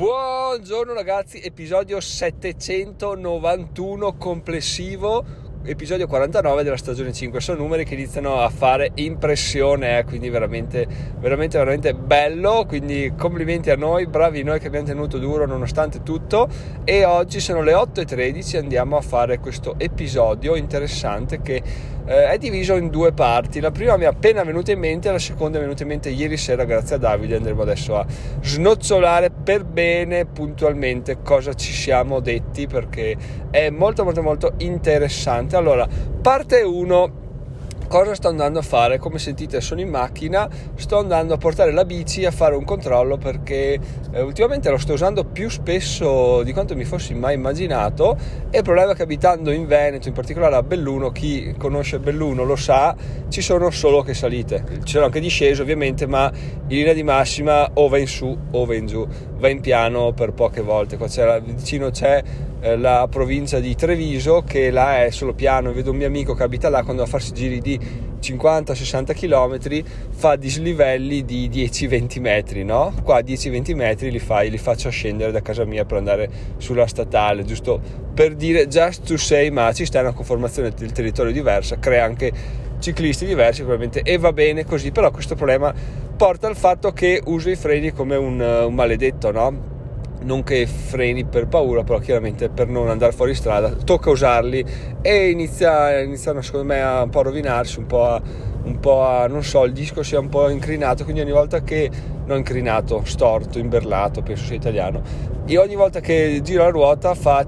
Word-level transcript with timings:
Buongiorno 0.00 0.94
ragazzi, 0.94 1.42
episodio 1.42 2.00
791 2.00 4.16
complessivo, 4.16 5.22
episodio 5.62 6.06
49 6.06 6.62
della 6.62 6.78
stagione 6.78 7.12
5. 7.12 7.38
Sono 7.38 7.58
numeri 7.58 7.84
che 7.84 7.92
iniziano 7.92 8.40
a 8.40 8.48
fare 8.48 8.92
impressione, 8.94 9.98
eh? 9.98 10.04
quindi 10.04 10.30
veramente, 10.30 10.86
veramente, 11.18 11.58
veramente 11.58 11.92
bello. 11.92 12.64
Quindi 12.66 13.12
complimenti 13.14 13.68
a 13.68 13.76
noi, 13.76 14.06
bravi 14.06 14.42
noi 14.42 14.58
che 14.58 14.68
abbiamo 14.68 14.86
tenuto 14.86 15.18
duro 15.18 15.44
nonostante 15.44 16.02
tutto. 16.02 16.48
E 16.84 17.04
oggi 17.04 17.38
sono 17.38 17.60
le 17.60 17.74
8.13, 17.74 18.56
andiamo 18.56 18.96
a 18.96 19.02
fare 19.02 19.38
questo 19.38 19.74
episodio 19.76 20.56
interessante 20.56 21.42
che 21.42 21.62
eh, 22.10 22.30
è 22.30 22.38
diviso 22.38 22.74
in 22.74 22.88
due 22.88 23.12
parti. 23.12 23.60
La 23.60 23.70
prima 23.70 23.96
mi 23.96 24.02
è 24.02 24.06
appena 24.06 24.42
venuta 24.42 24.72
in 24.72 24.80
mente, 24.80 25.12
la 25.12 25.20
seconda 25.20 25.58
è 25.58 25.60
venuta 25.60 25.84
in 25.84 25.88
mente 25.90 26.10
ieri 26.10 26.36
sera 26.36 26.64
grazie 26.64 26.96
a 26.96 26.98
Davide. 26.98 27.36
Andremo 27.36 27.62
adesso 27.62 27.96
a 27.96 28.04
snozzolare 28.42 29.30
per 29.30 29.64
bene, 29.64 30.26
puntualmente, 30.26 31.18
cosa 31.22 31.54
ci 31.54 31.72
siamo 31.72 32.18
detti 32.18 32.66
perché 32.66 33.16
è 33.50 33.70
molto 33.70 34.02
molto 34.02 34.22
molto 34.22 34.54
interessante. 34.58 35.54
Allora, 35.54 35.86
parte 36.20 36.62
1 36.62 37.28
cosa 37.90 38.14
sto 38.14 38.28
andando 38.28 38.60
a 38.60 38.62
fare? 38.62 38.98
Come 38.98 39.18
sentite 39.18 39.60
sono 39.60 39.80
in 39.80 39.88
macchina, 39.88 40.48
sto 40.76 40.98
andando 40.98 41.34
a 41.34 41.38
portare 41.38 41.72
la 41.72 41.84
bici 41.84 42.24
a 42.24 42.30
fare 42.30 42.54
un 42.54 42.64
controllo 42.64 43.16
perché 43.16 43.80
eh, 44.12 44.20
ultimamente 44.20 44.70
lo 44.70 44.78
sto 44.78 44.92
usando 44.92 45.24
più 45.24 45.50
spesso 45.50 46.44
di 46.44 46.52
quanto 46.52 46.76
mi 46.76 46.84
fossi 46.84 47.14
mai 47.14 47.34
immaginato 47.34 48.16
e 48.48 48.58
il 48.58 48.62
problema 48.62 48.92
è 48.92 48.94
che 48.94 49.02
abitando 49.02 49.50
in 49.50 49.66
Veneto, 49.66 50.06
in 50.06 50.14
particolare 50.14 50.54
a 50.54 50.62
Belluno, 50.62 51.10
chi 51.10 51.52
conosce 51.58 51.98
Belluno 51.98 52.44
lo 52.44 52.54
sa, 52.54 52.94
ci 53.28 53.40
sono 53.42 53.70
solo 53.70 54.02
che 54.02 54.14
salite. 54.14 54.64
Ci 54.84 54.92
sono 54.92 55.06
anche 55.06 55.18
discese 55.18 55.60
ovviamente, 55.60 56.06
ma 56.06 56.30
in 56.32 56.76
linea 56.76 56.92
di 56.92 57.02
massima 57.02 57.70
o 57.74 57.88
va 57.88 57.98
in 57.98 58.06
su 58.06 58.38
o 58.52 58.64
va 58.64 58.74
in 58.76 58.86
giù, 58.86 59.04
va 59.40 59.48
in 59.48 59.60
piano 59.60 60.12
per 60.12 60.32
poche 60.32 60.60
volte. 60.60 60.96
Qua 60.96 61.08
c'è, 61.08 61.40
vicino 61.42 61.90
c'è 61.90 62.22
eh, 62.60 62.76
la 62.76 63.08
provincia 63.10 63.58
di 63.58 63.74
Treviso 63.74 64.42
che 64.42 64.70
là 64.70 65.02
è 65.04 65.10
solo 65.10 65.32
piano 65.32 65.72
vedo 65.72 65.92
un 65.92 65.96
mio 65.96 66.06
amico 66.06 66.34
che 66.34 66.42
abita 66.42 66.68
là 66.68 66.82
quando 66.82 67.00
va 67.02 67.08
a 67.08 67.10
farsi 67.10 67.32
giri 67.32 67.58
di 67.58 67.80
50-60 68.20 69.14
km 69.14 69.82
fa 70.10 70.36
dislivelli 70.36 71.24
di 71.24 71.48
10-20 71.48 72.20
metri 72.20 72.62
no? 72.62 72.92
qua 73.02 73.20
10-20 73.20 73.74
metri 73.74 74.10
li, 74.10 74.18
fai, 74.18 74.50
li 74.50 74.58
faccio 74.58 74.90
scendere 74.90 75.32
da 75.32 75.40
casa 75.40 75.64
mia 75.64 75.86
per 75.86 75.96
andare 75.96 76.28
sulla 76.58 76.86
statale 76.86 77.44
giusto 77.44 77.80
per 78.12 78.34
dire 78.34 78.68
just 78.68 79.06
to 79.06 79.16
say 79.16 79.48
ma 79.48 79.72
ci 79.72 79.86
sta 79.86 80.00
una 80.00 80.12
conformazione 80.12 80.70
del 80.76 80.92
territorio 80.92 81.32
diversa 81.32 81.78
crea 81.78 82.04
anche 82.04 82.30
ciclisti 82.78 83.24
diversi 83.24 83.62
probabilmente 83.62 84.02
e 84.02 84.18
va 84.18 84.34
bene 84.34 84.66
così 84.66 84.90
però 84.90 85.10
questo 85.10 85.34
problema 85.34 85.72
porta 86.20 86.48
al 86.48 86.54
fatto 86.54 86.92
che 86.92 87.22
uso 87.24 87.48
i 87.48 87.56
freni 87.56 87.92
come 87.92 88.14
un, 88.14 88.38
un 88.40 88.74
maledetto 88.74 89.30
no? 89.30 89.68
non 90.20 90.42
che 90.42 90.66
freni 90.66 91.24
per 91.24 91.46
paura, 91.46 91.82
però 91.82 91.98
chiaramente 91.98 92.50
per 92.50 92.68
non 92.68 92.90
andare 92.90 93.12
fuori 93.12 93.34
strada 93.34 93.70
tocca 93.70 94.10
usarli 94.10 94.62
e 95.00 95.30
inizia, 95.30 95.98
iniziano 95.98 96.42
secondo 96.42 96.66
me 96.66 96.82
a 96.82 97.04
un 97.04 97.08
po' 97.08 97.20
a 97.20 97.22
rovinarsi, 97.22 97.78
un 97.78 97.86
po' 97.86 98.04
a, 98.04 98.20
un 98.64 98.78
po' 98.80 99.02
a, 99.02 99.28
non 99.28 99.42
so, 99.42 99.64
il 99.64 99.72
disco 99.72 100.02
sia 100.02 100.18
un 100.18 100.28
po' 100.28 100.50
incrinato, 100.50 101.04
quindi 101.04 101.22
ogni 101.22 101.32
volta 101.32 101.62
che, 101.62 101.90
non 102.26 102.36
incrinato, 102.36 103.00
storto, 103.06 103.58
imberlato, 103.58 104.20
penso 104.20 104.44
sia 104.44 104.56
italiano, 104.56 105.00
e 105.46 105.56
ogni 105.56 105.74
volta 105.74 106.00
che 106.00 106.40
giro 106.42 106.64
la 106.64 106.68
ruota 106.68 107.14
fa 107.14 107.46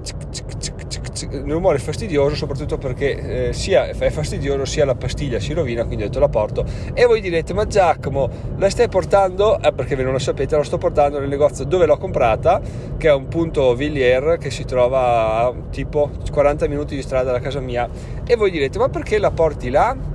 rumore 1.45 1.77
è 1.77 1.79
fastidioso 1.79 2.35
soprattutto 2.35 2.77
perché 2.77 3.49
eh, 3.49 3.53
sia 3.53 3.87
è 3.87 4.09
fastidioso 4.09 4.65
sia 4.65 4.85
la 4.85 4.95
pastiglia 4.95 5.39
si 5.39 5.53
rovina 5.53 5.83
quindi 5.85 6.03
ho 6.03 6.07
detto 6.07 6.19
la 6.19 6.29
porto. 6.29 6.65
E 6.93 7.05
voi 7.05 7.21
direte 7.21 7.53
ma 7.53 7.65
Giacomo 7.65 8.29
la 8.57 8.69
stai 8.69 8.89
portando? 8.89 9.59
Eh, 9.61 9.71
perché 9.73 9.95
ve 9.95 10.03
non 10.03 10.13
lo 10.13 10.19
sapete 10.19 10.55
la 10.55 10.63
sto 10.63 10.77
portando 10.77 11.19
nel 11.19 11.29
negozio 11.29 11.65
dove 11.65 11.85
l'ho 11.85 11.97
comprata 11.97 12.61
che 12.97 13.07
è 13.07 13.13
un 13.13 13.27
punto 13.27 13.73
Villiers 13.75 14.37
che 14.39 14.51
si 14.51 14.65
trova 14.65 15.37
a 15.37 15.53
tipo 15.69 16.11
40 16.31 16.67
minuti 16.67 16.95
di 16.95 17.01
strada 17.01 17.31
da 17.31 17.39
casa 17.39 17.59
mia. 17.59 17.89
E 18.25 18.35
voi 18.35 18.51
direte 18.51 18.77
ma 18.77 18.89
perché 18.89 19.17
la 19.17 19.31
porti 19.31 19.69
là 19.69 20.11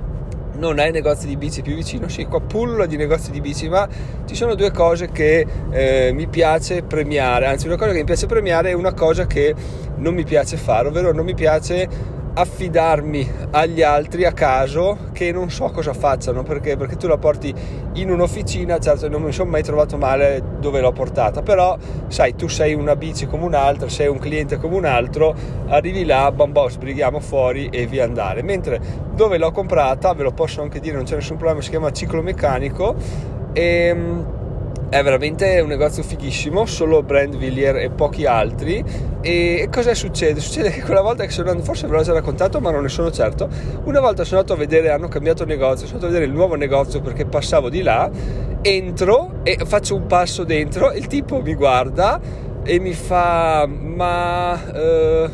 non 0.59 0.77
hai 0.77 0.91
negozi 0.91 1.25
di 1.25 1.37
bici 1.37 1.61
più 1.61 1.73
vicino, 1.73 2.07
sì, 2.09 2.25
qua 2.25 2.41
pullula 2.41 2.85
di 2.85 2.97
negozi 2.97 3.31
di 3.31 3.41
bici, 3.41 3.69
ma 3.69 3.87
ci 4.25 4.35
sono 4.35 4.53
due 4.53 4.71
cose 4.71 5.09
che 5.09 5.45
eh, 5.71 6.11
mi 6.13 6.27
piace 6.27 6.83
premiare, 6.83 7.47
anzi 7.47 7.65
una 7.65 7.77
cosa 7.77 7.91
che 7.91 7.99
mi 7.99 8.03
piace 8.03 8.27
premiare 8.27 8.69
è 8.69 8.73
una 8.73 8.93
cosa 8.93 9.25
che 9.25 9.55
non 9.95 10.13
mi 10.13 10.25
piace 10.25 10.57
fare, 10.57 10.89
ovvero 10.89 11.13
non 11.13 11.25
mi 11.25 11.33
piace 11.33 12.17
affidarmi 12.33 13.29
agli 13.51 13.81
altri 13.81 14.25
a 14.25 14.31
caso 14.31 15.09
che 15.11 15.31
non 15.31 15.49
so 15.49 15.69
cosa 15.71 15.93
facciano 15.93 16.43
perché, 16.43 16.77
perché 16.77 16.95
tu 16.95 17.07
la 17.07 17.17
porti 17.17 17.53
in 17.93 18.11
un'officina 18.11 18.79
certo 18.79 19.09
non 19.09 19.21
mi 19.21 19.31
sono 19.31 19.49
mai 19.49 19.63
trovato 19.63 19.97
male 19.97 20.41
dove 20.59 20.79
l'ho 20.79 20.91
portata. 20.91 21.41
Però 21.41 21.77
sai 22.07 22.35
tu 22.35 22.47
sei 22.47 22.73
una 22.73 22.95
bici 22.95 23.25
come 23.27 23.45
un'altra 23.45 23.89
sei 23.89 24.07
un 24.07 24.19
cliente 24.19 24.57
come 24.57 24.75
un 24.75 24.85
altro 24.85 25.35
arrivi 25.67 26.05
là 26.05 26.31
bam 26.31 26.51
bam 26.51 26.69
sbrighiamo 26.69 27.19
fuori 27.19 27.69
e 27.69 27.85
via 27.85 28.03
andare. 28.03 28.43
Mentre 28.43 28.79
dove 29.13 29.37
l'ho 29.37 29.51
comprata 29.51 30.13
ve 30.13 30.23
lo 30.23 30.31
posso 30.31 30.61
anche 30.61 30.79
dire 30.79 30.95
non 30.95 31.05
c'è 31.05 31.15
nessun 31.15 31.37
problema 31.37 31.61
si 31.61 31.69
chiama 31.69 31.91
ciclo 31.91 32.21
meccanico 32.21 32.95
e 33.53 33.87
ehm, 33.87 34.38
è 34.89 35.03
veramente 35.03 35.59
un 35.59 35.67
negozio 35.67 36.01
fighissimo, 36.01 36.65
solo 36.65 37.03
brand 37.03 37.37
Villiers 37.37 37.79
e 37.79 37.89
pochi 37.91 38.25
altri. 38.25 38.83
E 39.21 39.69
cosa 39.71 39.93
succede? 39.93 40.39
Succede 40.39 40.71
che 40.71 40.81
quella 40.81 41.01
volta 41.01 41.23
che 41.25 41.29
sono 41.29 41.49
andato, 41.49 41.65
forse 41.65 41.87
ve 41.87 41.95
l'ho 41.95 42.01
già 42.01 42.13
raccontato, 42.13 42.59
ma 42.59 42.71
non 42.71 42.81
ne 42.81 42.89
sono 42.89 43.11
certo. 43.11 43.47
Una 43.83 43.99
volta 43.99 44.23
sono 44.23 44.39
andato 44.39 44.53
a 44.55 44.57
vedere, 44.57 44.89
hanno 44.89 45.07
cambiato 45.07 45.45
negozio, 45.45 45.85
sono 45.85 45.99
andato 45.99 46.07
a 46.07 46.09
vedere 46.09 46.25
il 46.25 46.35
nuovo 46.35 46.55
negozio 46.55 47.01
perché 47.01 47.25
passavo 47.25 47.69
di 47.69 47.83
là. 47.83 48.09
Entro 48.61 49.41
e 49.43 49.59
faccio 49.63 49.95
un 49.95 50.07
passo 50.07 50.43
dentro, 50.43 50.91
il 50.91 51.05
tipo 51.05 51.39
mi 51.39 51.53
guarda 51.53 52.19
e 52.63 52.79
mi 52.79 52.93
fa: 52.93 53.67
Ma 53.67 54.59
eh, 54.73 55.29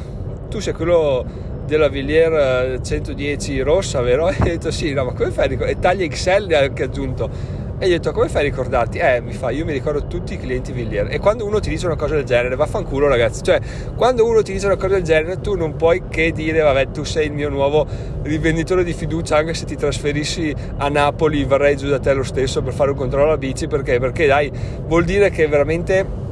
tu 0.50 0.60
sei 0.60 0.74
quello 0.74 1.26
della 1.66 1.88
Villiers 1.88 2.86
110 2.86 3.62
rossa, 3.62 4.02
vero? 4.02 4.28
E 4.36 4.36
ho 4.38 4.44
detto 4.44 4.70
sì, 4.70 4.92
no, 4.92 5.06
ma 5.06 5.14
come 5.14 5.32
fai? 5.32 5.58
E 5.60 5.80
taglia 5.80 6.06
XL 6.06 6.54
anche 6.54 6.84
aggiunto 6.84 7.64
e 7.78 7.88
gli 7.88 7.92
ho 7.92 7.96
detto 7.98 8.12
come 8.14 8.30
fai 8.30 8.42
a 8.42 8.46
ricordarti? 8.46 9.00
Eh, 9.00 9.20
mi 9.22 9.34
fa, 9.34 9.50
io 9.50 9.66
mi 9.66 9.74
ricordo 9.74 10.08
tutti 10.08 10.36
i 10.36 10.38
clienti 10.38 10.72
Villiers. 10.72 11.14
E 11.14 11.20
quando 11.20 11.46
uno 11.46 11.60
ti 11.60 11.70
dice 11.70 11.86
una 11.86 11.98
cosa 11.98 12.16
del 12.16 12.24
genere, 12.24 12.56
vaffanculo 12.56 13.08
ragazzi. 13.08 13.44
Cioè, 13.44 13.60
quando 13.96 14.26
uno 14.26 14.42
ti 14.42 14.54
dice 14.54 14.68
una 14.68 14.78
cosa 14.78 14.96
del 14.96 15.04
genere, 15.04 15.42
tu 15.42 15.56
non 15.56 15.76
puoi 15.76 16.04
che 16.10 16.32
dire, 16.32 16.62
vabbè, 16.62 16.92
tu 16.92 17.04
sei 17.04 17.28
il 17.28 17.34
mio 17.34 17.50
nuovo 17.50 17.86
rivenditore 18.24 18.84
di 18.84 18.94
fiducia, 18.94 19.38
anche 19.38 19.54
se 19.54 19.66
ti 19.66 19.76
trasferissi 19.76 20.56
a 20.78 20.88
Napoli, 20.88 21.44
verrei 21.44 21.76
giù 21.76 21.90
da 21.90 22.00
te 22.00 22.14
lo 22.14 22.24
stesso 22.24 22.62
per 22.62 22.74
fare 22.74 22.92
un 22.92 22.98
controllo 22.98 23.26
alla 23.26 23.38
bici, 23.38 23.68
perché? 23.68 24.00
Perché 24.00 24.26
dai, 24.26 24.52
vuol 24.88 25.04
dire 25.04 25.30
che 25.30 25.48
veramente 25.48 26.24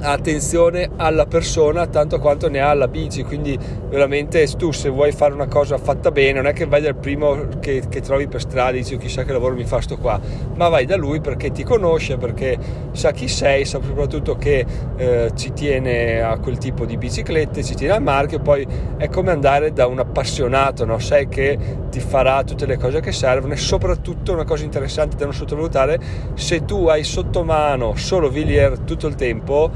attenzione 0.00 0.90
alla 0.96 1.26
persona 1.26 1.86
tanto 1.86 2.18
quanto 2.18 2.48
ne 2.48 2.60
ha 2.60 2.70
alla 2.70 2.88
bici 2.88 3.22
quindi 3.24 3.58
veramente 3.88 4.46
tu 4.56 4.70
se 4.70 4.88
vuoi 4.88 5.12
fare 5.12 5.34
una 5.34 5.46
cosa 5.46 5.78
fatta 5.78 6.10
bene 6.10 6.34
non 6.34 6.46
è 6.46 6.52
che 6.52 6.66
vai 6.66 6.80
dal 6.80 6.96
primo 6.96 7.48
che, 7.60 7.82
che 7.88 8.00
trovi 8.00 8.28
per 8.28 8.40
strada 8.40 8.70
e 8.70 8.80
dici 8.80 8.94
oh, 8.94 8.98
chissà 8.98 9.24
che 9.24 9.32
lavoro 9.32 9.54
mi 9.54 9.64
fa 9.64 9.80
sto 9.80 9.96
qua 9.98 10.20
ma 10.54 10.68
vai 10.68 10.86
da 10.86 10.96
lui 10.96 11.20
perché 11.20 11.50
ti 11.50 11.64
conosce 11.64 12.16
perché 12.16 12.58
sa 12.92 13.12
chi 13.12 13.28
sei 13.28 13.64
sa 13.64 13.80
soprattutto 13.82 14.36
che 14.36 14.64
eh, 14.96 15.30
ci 15.34 15.52
tiene 15.52 16.20
a 16.20 16.38
quel 16.38 16.58
tipo 16.58 16.84
di 16.84 16.96
biciclette 16.96 17.62
ci 17.62 17.74
tiene 17.74 17.94
al 17.94 18.02
marchio 18.02 18.40
poi 18.40 18.66
è 18.96 19.08
come 19.08 19.30
andare 19.30 19.72
da 19.72 19.86
un 19.86 19.98
appassionato 19.98 20.84
no? 20.84 20.98
sai 20.98 21.28
che 21.28 21.58
ti 21.90 22.00
farà 22.00 22.44
tutte 22.44 22.66
le 22.66 22.76
cose 22.76 23.00
che 23.00 23.12
servono 23.12 23.54
e 23.54 23.56
soprattutto 23.56 24.32
una 24.32 24.44
cosa 24.44 24.64
interessante 24.64 25.16
da 25.16 25.24
non 25.24 25.34
sottovalutare 25.34 25.98
se 26.34 26.64
tu 26.64 26.86
hai 26.86 27.04
sotto 27.04 27.42
mano 27.42 27.94
solo 27.96 28.28
Villiers 28.28 28.80
tutto 28.84 29.06
il 29.06 29.14
tempo 29.14 29.70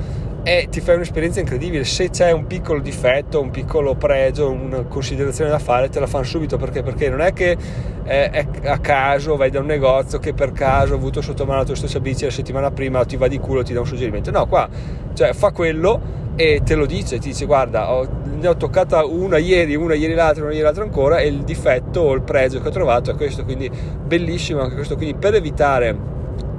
e 0.44 0.66
ti 0.70 0.80
fai 0.80 0.96
un'esperienza 0.96 1.40
incredibile. 1.40 1.84
Se 1.84 2.10
c'è 2.10 2.32
un 2.32 2.46
piccolo 2.46 2.80
difetto, 2.80 3.40
un 3.40 3.50
piccolo 3.50 3.94
pregio, 3.94 4.50
una 4.50 4.82
considerazione 4.82 5.50
da 5.50 5.58
fare, 5.58 5.88
te 5.88 6.00
la 6.00 6.06
fanno 6.06 6.24
subito 6.24 6.56
perché? 6.56 6.82
Perché 6.82 7.08
non 7.08 7.20
è 7.20 7.32
che 7.32 7.56
è, 8.02 8.30
è 8.30 8.66
a 8.66 8.78
caso 8.78 9.36
vai 9.36 9.50
da 9.50 9.60
un 9.60 9.66
negozio 9.66 10.18
che 10.18 10.34
per 10.34 10.52
caso 10.52 10.94
ha 10.94 10.96
avuto 10.96 11.20
sotto 11.20 11.44
mano 11.44 11.60
la 11.60 11.64
tua 11.64 11.76
stessa 11.76 12.00
bici 12.00 12.24
la 12.24 12.30
settimana 12.30 12.70
prima, 12.70 13.04
ti 13.04 13.16
va 13.16 13.28
di 13.28 13.38
culo, 13.38 13.62
ti 13.62 13.72
dà 13.72 13.80
un 13.80 13.86
suggerimento. 13.86 14.30
No, 14.30 14.46
qua 14.46 14.68
cioè, 15.14 15.32
fa 15.32 15.52
quello 15.52 16.20
e 16.34 16.62
te 16.64 16.74
lo 16.74 16.86
dice, 16.86 17.18
ti 17.18 17.28
dice 17.28 17.44
guarda, 17.46 17.92
ho, 17.92 18.08
ne 18.24 18.48
ho 18.48 18.56
toccata 18.56 19.04
una 19.04 19.38
ieri, 19.38 19.76
una 19.76 19.94
ieri 19.94 20.14
l'altra, 20.14 20.42
una 20.42 20.52
ieri 20.52 20.64
l'altra 20.64 20.82
ancora 20.82 21.18
e 21.18 21.28
il 21.28 21.42
difetto 21.42 22.00
o 22.00 22.14
il 22.14 22.22
pregio 22.22 22.60
che 22.60 22.68
ho 22.68 22.72
trovato 22.72 23.12
è 23.12 23.14
questo, 23.14 23.44
quindi 23.44 23.70
bellissimo 23.70 24.60
anche 24.60 24.74
questo, 24.74 24.96
quindi 24.96 25.14
per 25.14 25.34
evitare 25.34 25.96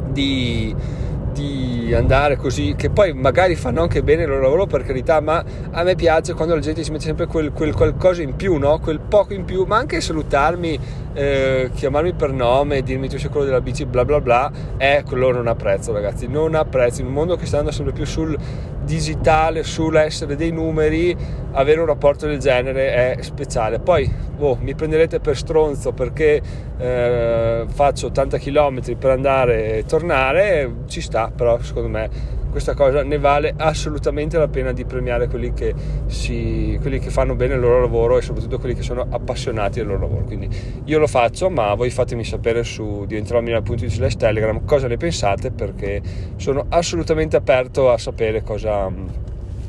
di 0.10 0.74
di 1.34 1.94
andare 1.94 2.38
così, 2.38 2.76
che 2.78 2.90
poi 2.90 3.14
magari 3.14 3.56
fanno 3.56 3.82
anche 3.82 4.04
bene 4.04 4.24
il 4.24 4.30
loro 4.30 4.42
lavoro 4.42 4.66
per 4.66 4.84
carità, 4.84 5.20
ma 5.20 5.44
a 5.72 5.84
me 5.84 5.96
piace 5.96 6.34
quando 6.34 6.54
la 6.56 6.62
gente 6.62 6.84
si 6.84 6.92
mette 6.92 7.04
sempre 7.04 7.26
quel, 7.26 7.52
quel 7.52 7.74
qualcosa 7.74 8.22
in 8.22 8.36
più, 8.36 8.56
no? 8.58 8.80
quel 8.80 9.00
poco 9.00 9.34
in 9.34 9.44
più, 9.44 9.66
ma 9.66 9.78
anche 9.78 10.00
salutarmi, 10.00 10.80
eh, 11.14 11.72
chiamarmi 11.74 12.14
per 12.14 12.32
nome, 12.32 12.82
dirmi 12.82 13.10
tu 13.10 13.18
sei 13.18 13.30
quello 13.30 13.46
della 13.46 13.62
bici, 13.62 13.86
bla 13.86 14.06
bla 14.06 14.22
bla, 14.22 14.52
è 14.78 15.04
quello 15.06 15.32
non 15.32 15.48
ha 15.48 15.56
prezzo 15.56 15.92
ragazzi, 15.92 16.28
non 16.28 16.56
ha 16.56 16.64
prezzo, 16.64 17.02
in 17.02 17.08
un 17.08 17.14
mondo 17.14 17.36
che 17.36 17.46
sta 17.46 17.58
andando 17.58 17.76
sempre 17.76 17.94
più 17.94 18.06
sul 18.06 18.38
digitale, 18.84 19.64
sull'essere 19.64 20.36
dei 20.36 20.52
numeri, 20.52 21.16
avere 21.52 21.80
un 21.80 21.86
rapporto 21.86 22.28
del 22.28 22.40
genere 22.40 23.16
è 23.16 23.22
speciale. 23.22 23.80
Poi 23.80 24.10
boh, 24.36 24.58
mi 24.62 24.76
prenderete 24.76 25.20
per 25.20 25.38
stronzo 25.38 25.94
perché 25.94 26.42
eh, 26.78 27.66
faccio 27.68 28.08
80 28.08 28.38
km 28.38 28.96
per 28.98 29.12
andare 29.12 29.78
e 29.78 29.86
tornare, 29.86 30.72
ci 30.88 31.02
sta, 31.02 31.23
però 31.36 31.60
secondo 31.62 31.90
me 31.90 32.42
questa 32.54 32.76
cosa 32.76 33.02
ne 33.02 33.18
vale 33.18 33.52
assolutamente 33.58 34.38
la 34.38 34.48
pena 34.48 34.72
di 34.72 34.86
premiare 34.86 35.28
quelli 35.28 35.54
che, 35.54 35.74
si, 36.06 36.78
quelli 36.80 37.00
che 37.00 37.10
fanno 37.10 37.34
bene 37.34 37.56
il 37.56 37.60
loro 37.60 37.82
lavoro 37.82 38.20
e 38.20 38.22
soprattutto 38.22 38.60
quelli 38.60 38.76
che 38.76 38.84
sono 38.84 39.08
appassionati 39.10 39.80
del 39.80 39.88
loro 39.88 40.02
lavoro. 40.02 40.24
Quindi 40.26 40.48
io 40.84 41.00
lo 41.00 41.08
faccio, 41.08 41.50
ma 41.50 41.74
voi 41.74 41.90
fatemi 41.90 42.24
sapere 42.24 42.64
su 42.64 43.06
diventeromilano.it 43.08 43.88
slash 43.88 44.18
telegram 44.18 44.66
cosa 44.66 44.88
ne 44.88 44.98
pensate 44.98 45.50
perché 45.50 46.00
sono 46.36 46.66
assolutamente 46.70 47.36
aperto 47.36 47.92
a 47.92 47.98
sapere 47.98 48.44
cosa 48.44 48.92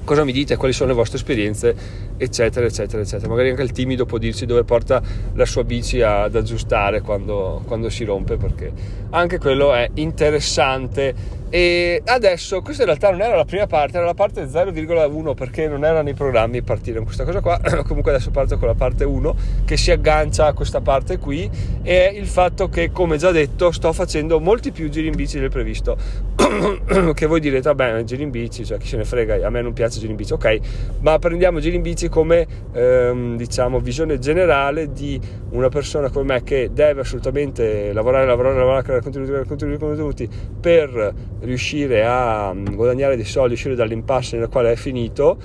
cosa 0.04 0.22
mi 0.22 0.32
dite, 0.32 0.56
quali 0.56 0.74
sono 0.74 0.90
le 0.90 0.94
vostre 0.94 1.16
esperienze, 1.16 1.74
eccetera, 2.16 2.66
eccetera, 2.66 3.02
eccetera. 3.02 3.28
Magari 3.28 3.50
anche 3.50 3.62
il 3.62 3.72
timido 3.72 4.04
può 4.04 4.18
dirci 4.18 4.46
dove 4.46 4.62
porta 4.62 5.02
la 5.32 5.46
sua 5.46 5.64
bici 5.64 6.02
ad 6.02 6.36
aggiustare 6.36 7.00
quando, 7.00 7.62
quando 7.66 7.88
si 7.88 8.04
rompe, 8.04 8.36
perché 8.36 8.70
anche 9.10 9.38
quello 9.38 9.72
è 9.72 9.88
interessante 9.94 11.14
e 11.54 12.02
adesso, 12.06 12.62
questa 12.62 12.82
in 12.82 12.88
realtà 12.88 13.12
non 13.12 13.20
era 13.20 13.36
la 13.36 13.44
prima 13.44 13.68
parte, 13.68 13.98
era 13.98 14.06
la 14.06 14.14
parte 14.14 14.42
0,1 14.46 15.34
perché 15.34 15.68
non 15.68 15.84
era 15.84 16.02
nei 16.02 16.12
programmi 16.12 16.62
partire 16.62 16.96
con 16.96 17.04
questa 17.04 17.22
cosa 17.22 17.40
qua. 17.40 17.60
Comunque 17.86 18.10
adesso 18.10 18.32
parto 18.32 18.58
con 18.58 18.66
la 18.66 18.74
parte 18.74 19.04
1 19.04 19.36
che 19.64 19.76
si 19.76 19.92
aggancia 19.92 20.46
a 20.46 20.52
questa 20.52 20.80
parte 20.80 21.18
qui 21.18 21.48
e 21.84 22.08
è 22.08 22.12
il 22.12 22.26
fatto 22.26 22.68
che, 22.68 22.90
come 22.90 23.18
già 23.18 23.30
detto, 23.30 23.70
sto 23.70 23.92
facendo 23.92 24.40
molti 24.40 24.72
più 24.72 24.88
giri 24.88 25.06
in 25.06 25.14
bici 25.14 25.38
del 25.38 25.48
previsto. 25.48 25.96
che 27.14 27.26
voi 27.26 27.38
direte, 27.38 27.72
vabbè, 27.72 28.02
giri 28.02 28.24
in 28.24 28.30
bici, 28.30 28.64
cioè 28.64 28.76
chi 28.78 28.88
se 28.88 28.96
ne 28.96 29.04
frega, 29.04 29.46
a 29.46 29.50
me 29.50 29.62
non 29.62 29.72
piace 29.74 30.00
giri 30.00 30.10
in 30.10 30.16
bici, 30.16 30.32
ok, 30.32 30.58
ma 31.02 31.20
prendiamo 31.20 31.60
giri 31.60 31.76
in 31.76 31.82
bici 31.82 32.08
come, 32.08 32.48
ehm, 32.72 33.36
diciamo, 33.36 33.78
visione 33.78 34.18
generale 34.18 34.90
di 34.90 35.20
una 35.50 35.68
persona 35.68 36.10
come 36.10 36.32
me 36.32 36.42
che 36.42 36.70
deve 36.72 37.02
assolutamente 37.02 37.92
lavorare, 37.92 38.26
lavorare, 38.26 38.56
lavorare, 38.56 38.82
creare 38.82 39.02
contenuti, 39.02 39.30
creare 39.30 39.48
contenuti, 39.48 39.78
contenuti 39.78 40.28
per 40.60 41.14
riuscire 41.44 42.04
a 42.04 42.52
mm, 42.52 42.74
guadagnare 42.74 43.16
dei 43.16 43.24
soldi, 43.24 43.54
uscire 43.54 43.74
dall'impasse 43.74 44.36
nel 44.36 44.48
quale 44.48 44.72
è 44.72 44.76
finito 44.76 45.36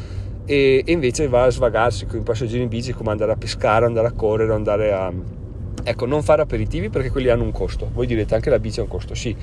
e, 0.45 0.81
e 0.85 0.91
invece 0.91 1.27
va 1.27 1.43
a 1.43 1.49
svagarsi 1.49 2.05
con 2.05 2.19
i 2.19 2.23
passeggeri 2.23 2.63
in 2.63 2.69
bici 2.69 2.91
come 2.91 3.11
andare 3.11 3.31
a 3.31 3.35
pescare, 3.35 3.85
andare 3.85 4.07
a 4.07 4.11
correre, 4.11 4.53
andare 4.53 4.91
a... 4.91 5.13
Ecco, 5.81 6.05
non 6.05 6.23
fare 6.23 6.41
aperitivi 6.41 6.89
perché 6.89 7.09
quelli 7.09 7.29
hanno 7.29 7.43
un 7.43 7.51
costo. 7.51 7.89
Voi 7.93 8.07
direte 8.07 8.35
anche 8.35 8.49
la 8.49 8.59
bici 8.59 8.79
ha 8.79 8.83
un 8.83 8.89
costo, 8.89 9.13
sì, 9.13 9.35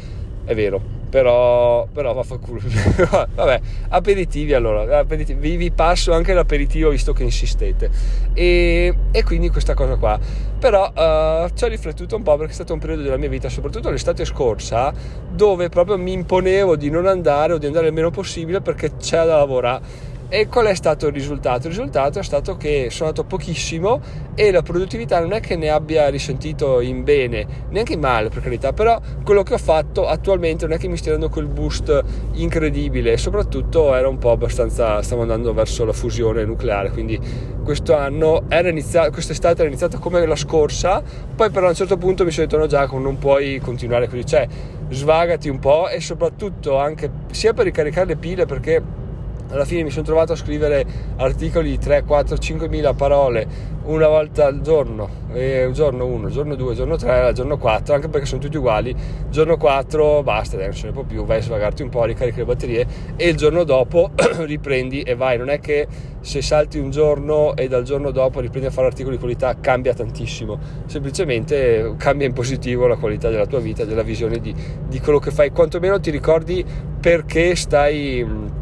è 0.44 0.54
vero, 0.54 0.80
però, 1.10 1.88
però 1.92 2.12
vaffanculo. 2.12 2.60
Vabbè, 3.34 3.60
aperitivi 3.88 4.54
allora, 4.54 4.98
aperitivi. 4.98 5.40
Vi, 5.40 5.56
vi, 5.56 5.70
passo 5.70 6.12
anche 6.12 6.34
l'aperitivo 6.34 6.90
visto 6.90 7.12
che 7.12 7.24
insistete. 7.24 7.90
E, 8.32 8.94
e 9.10 9.24
quindi 9.24 9.48
questa 9.48 9.74
cosa 9.74 9.96
qua. 9.96 10.18
Però 10.66 10.84
uh, 10.84 11.48
ci 11.54 11.62
ho 11.62 11.68
riflettuto 11.68 12.16
un 12.16 12.24
po' 12.24 12.36
perché 12.36 12.50
è 12.50 12.54
stato 12.54 12.72
un 12.72 12.80
periodo 12.80 13.02
della 13.02 13.16
mia 13.16 13.28
vita, 13.28 13.48
soprattutto 13.48 13.88
l'estate 13.88 14.24
scorsa, 14.24 14.92
dove 15.30 15.68
proprio 15.68 15.96
mi 15.96 16.10
imponevo 16.10 16.74
di 16.74 16.90
non 16.90 17.06
andare 17.06 17.52
o 17.52 17.58
di 17.58 17.66
andare 17.66 17.86
il 17.86 17.92
meno 17.92 18.10
possibile 18.10 18.60
perché 18.60 18.96
c'è 18.96 19.24
da 19.24 19.36
lavorare 19.36 20.15
e 20.28 20.48
qual 20.48 20.66
è 20.66 20.74
stato 20.74 21.06
il 21.06 21.12
risultato? 21.12 21.68
Il 21.68 21.74
risultato 21.74 22.18
è 22.18 22.22
stato 22.22 22.56
che 22.56 22.88
sono 22.90 23.10
andato 23.10 23.26
pochissimo 23.26 24.00
e 24.34 24.50
la 24.50 24.62
produttività 24.62 25.20
non 25.20 25.32
è 25.32 25.40
che 25.40 25.56
ne 25.56 25.68
abbia 25.68 26.08
risentito 26.08 26.80
in 26.80 27.04
bene, 27.04 27.46
neanche 27.70 27.94
in 27.94 28.00
male 28.00 28.28
per 28.28 28.42
carità, 28.42 28.72
però 28.72 29.00
quello 29.24 29.42
che 29.42 29.54
ho 29.54 29.58
fatto 29.58 30.06
attualmente 30.06 30.66
non 30.66 30.74
è 30.74 30.78
che 30.78 30.88
mi 30.88 30.96
stia 30.96 31.12
dando 31.12 31.28
quel 31.28 31.46
boost 31.46 32.02
incredibile 32.32 33.16
soprattutto 33.16 33.94
era 33.94 34.08
un 34.08 34.18
po' 34.18 34.32
abbastanza, 34.32 35.00
stavo 35.02 35.22
andando 35.22 35.54
verso 35.54 35.84
la 35.84 35.92
fusione 35.92 36.44
nucleare, 36.44 36.90
quindi 36.90 37.18
questo 37.62 37.94
anno 37.94 38.44
era 38.48 38.68
iniziato, 38.68 39.10
quest'estate 39.10 39.60
era 39.60 39.68
iniziata 39.68 39.98
come 39.98 40.24
la 40.26 40.36
scorsa, 40.36 41.02
poi 41.34 41.50
però 41.50 41.66
a 41.66 41.70
un 41.70 41.74
certo 41.74 41.96
punto 41.96 42.24
mi 42.24 42.30
sono 42.30 42.46
detto 42.46 42.58
no 42.58 42.66
Giacomo 42.66 43.02
non 43.02 43.18
puoi 43.18 43.58
continuare 43.60 44.08
così, 44.08 44.26
cioè 44.26 44.46
svagati 44.88 45.48
un 45.48 45.58
po' 45.58 45.88
e 45.88 46.00
soprattutto 46.00 46.78
anche 46.78 47.10
sia 47.30 47.52
per 47.52 47.64
ricaricare 47.64 48.06
le 48.06 48.16
pile 48.16 48.46
perché 48.46 49.04
alla 49.50 49.64
fine 49.64 49.82
mi 49.82 49.90
sono 49.90 50.04
trovato 50.04 50.32
a 50.32 50.36
scrivere 50.36 50.84
articoli 51.16 51.70
di 51.70 51.78
3, 51.78 52.04
4, 52.04 52.36
5 52.36 52.68
mila 52.68 52.94
parole 52.94 53.74
una 53.86 54.08
volta 54.08 54.46
al 54.46 54.62
giorno, 54.62 55.08
e 55.32 55.68
giorno 55.72 56.06
1, 56.06 56.28
giorno 56.28 56.56
2, 56.56 56.74
giorno 56.74 56.96
3, 56.96 57.32
giorno 57.32 57.56
4, 57.56 57.94
anche 57.94 58.08
perché 58.08 58.26
sono 58.26 58.40
tutti 58.40 58.56
uguali, 58.56 58.94
giorno 59.30 59.56
4 59.56 60.24
basta, 60.24 60.56
non 60.56 60.72
ce 60.72 60.86
ne 60.86 60.92
può 60.92 61.04
più, 61.04 61.24
vai 61.24 61.38
a 61.38 61.42
svagarti 61.42 61.82
un 61.82 61.88
po', 61.88 62.04
ricarichi 62.04 62.38
le 62.38 62.44
batterie 62.44 62.86
e 63.14 63.28
il 63.28 63.36
giorno 63.36 63.62
dopo 63.62 64.10
riprendi 64.42 65.02
e 65.02 65.14
vai, 65.14 65.38
non 65.38 65.50
è 65.50 65.60
che 65.60 65.86
se 66.20 66.42
salti 66.42 66.78
un 66.78 66.90
giorno 66.90 67.54
e 67.54 67.68
dal 67.68 67.84
giorno 67.84 68.10
dopo 68.10 68.40
riprendi 68.40 68.66
a 68.66 68.72
fare 68.72 68.88
articoli 68.88 69.14
di 69.14 69.20
qualità 69.20 69.56
cambia 69.60 69.94
tantissimo, 69.94 70.58
semplicemente 70.86 71.94
cambia 71.96 72.26
in 72.26 72.32
positivo 72.32 72.88
la 72.88 72.96
qualità 72.96 73.30
della 73.30 73.46
tua 73.46 73.60
vita, 73.60 73.84
della 73.84 74.02
visione 74.02 74.40
di, 74.40 74.52
di 74.88 74.98
quello 74.98 75.20
che 75.20 75.30
fai, 75.30 75.50
quantomeno 75.50 76.00
ti 76.00 76.10
ricordi 76.10 76.64
perché 77.00 77.54
stai 77.54 78.55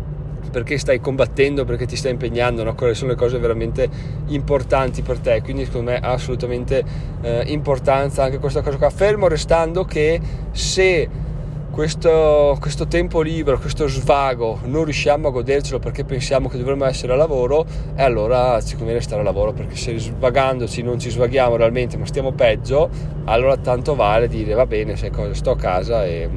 perché 0.50 0.78
stai 0.78 1.00
combattendo, 1.00 1.64
perché 1.64 1.86
ti 1.86 1.96
stai 1.96 2.12
impegnando, 2.12 2.62
no? 2.62 2.74
quali 2.74 2.94
sono 2.94 3.10
le 3.10 3.16
cose 3.16 3.38
veramente 3.38 3.88
importanti 4.26 5.02
per 5.02 5.18
te. 5.18 5.42
Quindi 5.42 5.64
secondo 5.64 5.90
me 5.90 5.98
ha 5.98 6.12
assolutamente 6.12 6.82
eh, 7.22 7.44
importanza 7.46 8.24
anche 8.24 8.38
questa 8.38 8.62
cosa 8.62 8.76
qua, 8.76 8.90
fermo 8.90 9.28
restando 9.28 9.84
che 9.84 10.20
se 10.52 11.08
questo, 11.74 12.56
questo, 12.60 12.86
tempo 12.86 13.20
libero, 13.20 13.58
questo 13.58 13.88
svago, 13.88 14.60
non 14.66 14.84
riusciamo 14.84 15.26
a 15.26 15.30
godercelo 15.32 15.80
perché 15.80 16.04
pensiamo 16.04 16.48
che 16.48 16.56
dovremmo 16.56 16.84
essere 16.84 17.12
a 17.12 17.16
lavoro, 17.16 17.66
e 17.96 18.02
allora 18.02 18.62
ci 18.62 18.76
conviene 18.76 19.00
stare 19.00 19.22
a 19.22 19.24
lavoro 19.24 19.52
perché 19.52 19.74
se 19.74 19.98
svagandoci 19.98 20.82
non 20.82 21.00
ci 21.00 21.10
svaghiamo 21.10 21.56
realmente 21.56 21.96
ma 21.96 22.06
stiamo 22.06 22.30
peggio, 22.30 22.88
allora 23.24 23.56
tanto 23.56 23.96
vale 23.96 24.28
dire 24.28 24.54
va 24.54 24.66
bene, 24.66 24.94
sai 24.94 25.10
cosa, 25.10 25.34
sto 25.34 25.50
a 25.50 25.56
casa 25.56 26.06
e, 26.06 26.30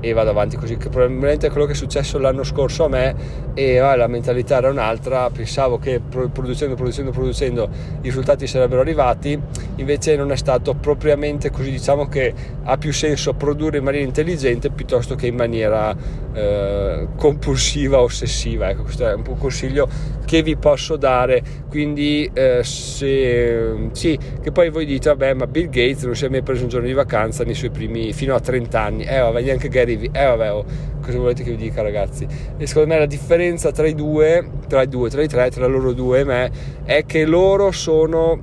e 0.00 0.12
vado 0.12 0.30
avanti 0.30 0.56
così, 0.56 0.76
che 0.76 0.88
probabilmente 0.88 1.46
è 1.46 1.50
quello 1.50 1.66
che 1.66 1.72
è 1.72 1.76
successo 1.76 2.18
l'anno 2.18 2.42
scorso 2.42 2.84
a 2.84 2.88
me 2.88 3.14
e 3.54 3.78
ah, 3.78 3.96
la 3.96 4.06
mentalità 4.06 4.58
era 4.58 4.68
un'altra, 4.68 5.30
pensavo 5.30 5.78
che 5.78 6.00
producendo, 6.00 6.74
producendo, 6.74 7.10
producendo 7.10 7.68
i 8.00 8.02
risultati 8.02 8.46
sarebbero 8.46 8.82
arrivati, 8.82 9.38
invece 9.76 10.16
non 10.16 10.32
è 10.32 10.36
stato 10.36 10.74
propriamente 10.74 11.50
così, 11.50 11.70
diciamo 11.70 12.08
che 12.08 12.32
ha 12.62 12.76
più 12.76 12.92
senso 12.92 13.32
produrre 13.32 13.78
in 13.78 13.84
maniera 13.84 14.04
intelligente 14.04 14.70
piuttosto 14.70 15.14
che 15.14 15.28
in 15.28 15.34
maniera 15.34 15.94
eh, 16.32 17.08
compulsiva, 17.16 18.00
ossessiva, 18.00 18.68
ecco 18.68 18.82
questo 18.82 19.08
è 19.08 19.14
un 19.14 19.22
un 19.30 19.38
consiglio 19.38 19.88
che 20.24 20.42
vi 20.42 20.56
posso 20.56 20.96
dare, 20.96 21.42
quindi 21.68 22.30
eh, 22.32 22.62
se 22.62 23.88
sì, 23.92 24.18
che 24.40 24.52
poi 24.52 24.70
voi 24.70 24.86
dite 24.86 25.08
vabbè 25.08 25.34
ma 25.34 25.46
Bill 25.46 25.68
Gates 25.70 26.04
non 26.04 26.14
si 26.14 26.24
è 26.24 26.28
mai 26.28 26.42
preso 26.42 26.62
un 26.62 26.68
giorno 26.68 26.86
di 26.86 26.92
vacanza 26.92 27.42
nei 27.42 27.54
suoi 27.54 27.70
primi, 27.70 28.12
fino 28.12 28.34
a 28.34 28.40
30 28.40 28.80
anni, 28.80 29.04
eh 29.04 29.18
vabbè 29.18 29.42
neanche 29.42 29.68
Gary 29.68 29.89
arrivi, 29.90 30.10
eh 30.12 30.24
vabbè, 30.24 30.52
oh, 30.52 30.64
cosa 31.00 31.18
volete 31.18 31.42
che 31.42 31.50
vi 31.50 31.56
dica 31.56 31.82
ragazzi? 31.82 32.26
E 32.56 32.66
secondo 32.66 32.88
me 32.88 32.98
la 32.98 33.06
differenza 33.06 33.72
tra 33.72 33.86
i 33.86 33.94
due, 33.94 34.48
tra 34.68 34.82
i 34.82 34.88
due, 34.88 35.10
tra 35.10 35.22
i 35.22 35.28
tre, 35.28 35.50
tra 35.50 35.66
loro 35.66 35.92
due 35.92 36.20
e 36.20 36.24
me, 36.24 36.50
è 36.84 37.04
che 37.04 37.24
loro 37.24 37.70
sono, 37.72 38.38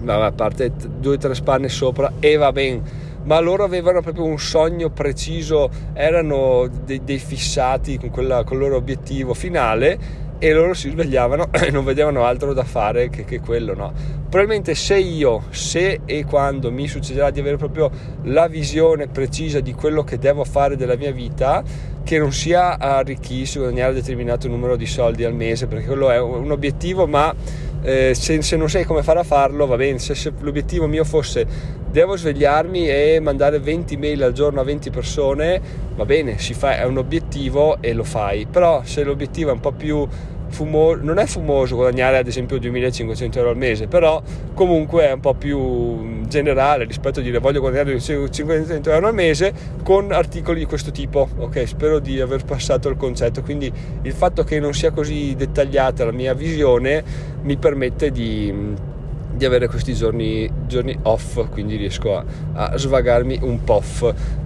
vabbè, 0.00 0.24
a 0.24 0.32
parte 0.32 0.72
due 0.98 1.14
o 1.14 1.18
tre 1.18 1.34
spanne 1.34 1.68
sopra, 1.68 2.12
e 2.18 2.36
va 2.36 2.52
bene 2.52 3.08
ma 3.22 3.38
loro 3.38 3.64
avevano 3.64 4.00
proprio 4.00 4.24
un 4.24 4.38
sogno 4.38 4.88
preciso, 4.88 5.68
erano 5.92 6.70
dei, 6.86 7.04
dei 7.04 7.18
fissati 7.18 7.98
con, 7.98 8.08
quella, 8.08 8.44
con 8.44 8.56
il 8.56 8.62
loro 8.62 8.76
obiettivo 8.76 9.34
finale 9.34 10.28
e 10.38 10.52
loro 10.54 10.72
si 10.72 10.88
svegliavano 10.88 11.50
e 11.62 11.70
non 11.70 11.84
vedevano 11.84 12.24
altro 12.24 12.54
da 12.54 12.64
fare 12.64 13.10
che, 13.10 13.24
che, 13.24 13.40
quello, 13.40 13.74
no? 13.74 13.92
Probabilmente 14.30 14.76
se 14.76 14.96
io, 14.96 15.42
se 15.50 16.02
e 16.04 16.24
quando 16.24 16.70
mi 16.70 16.86
succederà 16.86 17.30
di 17.30 17.40
avere 17.40 17.56
proprio 17.56 17.90
la 18.22 18.46
visione 18.46 19.08
precisa 19.08 19.58
di 19.58 19.72
quello 19.72 20.04
che 20.04 20.18
devo 20.18 20.44
fare 20.44 20.76
della 20.76 20.94
mia 20.94 21.10
vita, 21.10 21.64
che 22.04 22.16
non 22.16 22.32
sia 22.32 22.78
arricchirsi, 22.78 23.58
guadagnare 23.58 23.92
determinato 23.92 24.46
numero 24.46 24.76
di 24.76 24.86
soldi 24.86 25.24
al 25.24 25.34
mese, 25.34 25.66
perché 25.66 25.86
quello 25.86 26.10
è 26.10 26.20
un 26.20 26.48
obiettivo, 26.48 27.08
ma 27.08 27.34
eh, 27.82 28.14
se, 28.14 28.40
se, 28.40 28.56
non 28.56 28.70
sai 28.70 28.84
come 28.84 29.02
fare 29.02 29.18
a 29.18 29.24
farlo 29.24 29.66
va 29.66 29.74
bene, 29.74 29.98
se, 29.98 30.14
se 30.14 30.32
l'obiettivo 30.38 30.86
mio 30.86 31.02
fosse 31.02 31.44
devo 31.90 32.16
svegliarmi 32.16 32.88
e 32.88 33.18
mandare 33.20 33.58
20 33.58 33.96
mail 33.96 34.22
al 34.22 34.32
giorno 34.32 34.60
a 34.60 34.64
20 34.64 34.90
persone, 34.90 35.60
va 35.96 36.04
bene, 36.04 36.38
si 36.38 36.54
fa, 36.54 36.76
è 36.76 36.84
un 36.84 36.98
obiettivo 36.98 37.78
e 37.80 37.92
lo 37.94 38.04
fai, 38.04 38.46
però 38.48 38.82
se 38.84 39.02
l'obiettivo 39.02 39.50
è 39.50 39.54
un 39.54 39.60
po' 39.60 39.72
più 39.72 40.06
fumoso, 40.50 41.00
non 41.02 41.18
è 41.18 41.26
fumoso 41.26 41.76
guadagnare 41.76 42.18
ad 42.18 42.26
esempio 42.26 42.58
2500 42.58 43.38
euro 43.38 43.50
al 43.50 43.56
mese, 43.56 43.86
però 43.86 44.22
comunque 44.54 45.08
è 45.08 45.12
un 45.12 45.20
po' 45.20 45.34
più 45.34 46.20
generale 46.26 46.84
rispetto 46.84 47.20
a 47.20 47.22
dire 47.22 47.38
voglio 47.38 47.60
guadagnare 47.60 47.98
500 47.98 48.90
euro 48.90 49.06
al 49.06 49.14
mese 49.14 49.52
con 49.82 50.12
articoli 50.12 50.60
di 50.60 50.66
questo 50.66 50.90
tipo. 50.90 51.28
Ok, 51.38 51.66
spero 51.66 51.98
di 51.98 52.20
aver 52.20 52.44
passato 52.44 52.88
il 52.88 52.96
concetto, 52.96 53.42
quindi 53.42 53.72
il 54.02 54.12
fatto 54.12 54.44
che 54.44 54.60
non 54.60 54.74
sia 54.74 54.90
così 54.90 55.34
dettagliata 55.36 56.04
la 56.04 56.12
mia 56.12 56.34
visione 56.34 57.02
mi 57.42 57.56
permette 57.56 58.10
di 58.10 58.88
di 59.32 59.44
avere 59.44 59.68
questi 59.68 59.94
giorni, 59.94 60.50
giorni 60.66 60.96
off, 61.02 61.48
quindi 61.50 61.76
riesco 61.76 62.16
a, 62.16 62.24
a, 62.52 62.76
svagarmi 62.76 63.38
un 63.42 63.64
po'. 63.64 63.82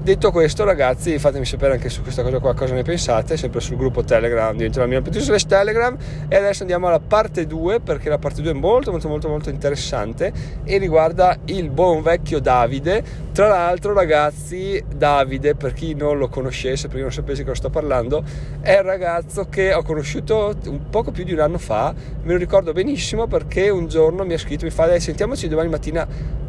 Detto 0.04 0.30
questo, 0.30 0.64
ragazzi, 0.64 1.18
fatemi 1.18 1.44
sapere 1.46 1.72
anche 1.72 1.88
su 1.88 2.02
questa 2.02 2.22
cosa 2.22 2.38
qua 2.38 2.54
cosa 2.54 2.74
ne 2.74 2.82
pensate, 2.82 3.36
sempre 3.36 3.60
sul 3.60 3.76
gruppo 3.76 4.04
Telegram, 4.04 4.54
dentro 4.54 4.82
la 4.82 4.86
mia 4.86 5.02
slash 5.10 5.46
Telegram. 5.46 5.96
E 6.28 6.36
adesso 6.36 6.62
andiamo 6.62 6.88
alla 6.88 7.00
parte 7.00 7.46
2, 7.46 7.80
perché 7.80 8.08
la 8.08 8.18
parte 8.18 8.42
2 8.42 8.50
è 8.50 8.54
molto, 8.54 8.90
molto, 8.90 9.08
molto, 9.08 9.28
molto 9.28 9.50
interessante 9.50 10.32
e 10.64 10.78
riguarda 10.78 11.38
il 11.46 11.70
buon 11.70 12.02
vecchio 12.02 12.38
Davide. 12.38 13.22
Tra 13.32 13.48
l'altro, 13.48 13.92
ragazzi, 13.94 14.82
Davide, 14.94 15.54
per 15.54 15.72
chi 15.72 15.94
non 15.94 16.18
lo 16.18 16.28
conoscesse, 16.28 16.86
per 16.86 16.96
chi 16.96 17.02
non 17.02 17.12
sapesse 17.12 17.38
di 17.38 17.48
cosa 17.48 17.56
sto 17.56 17.70
parlando, 17.70 18.22
è 18.60 18.72
il 18.72 18.82
ragazzo 18.82 19.48
che 19.48 19.72
ho 19.72 19.82
conosciuto 19.82 20.54
un 20.66 20.88
poco 20.90 21.10
più 21.10 21.24
di 21.24 21.32
un 21.32 21.40
anno 21.40 21.58
fa. 21.58 21.94
Me 22.22 22.32
lo 22.32 22.38
ricordo 22.38 22.72
benissimo 22.72 23.26
perché 23.26 23.70
un 23.70 23.88
giorno 23.88 24.24
mi 24.24 24.34
ha 24.34 24.38
scritto, 24.38 24.64
mi 24.64 24.70
fa, 24.74 24.98
sentiamoci 24.98 25.46
domani 25.46 25.68
mattina 25.68 26.06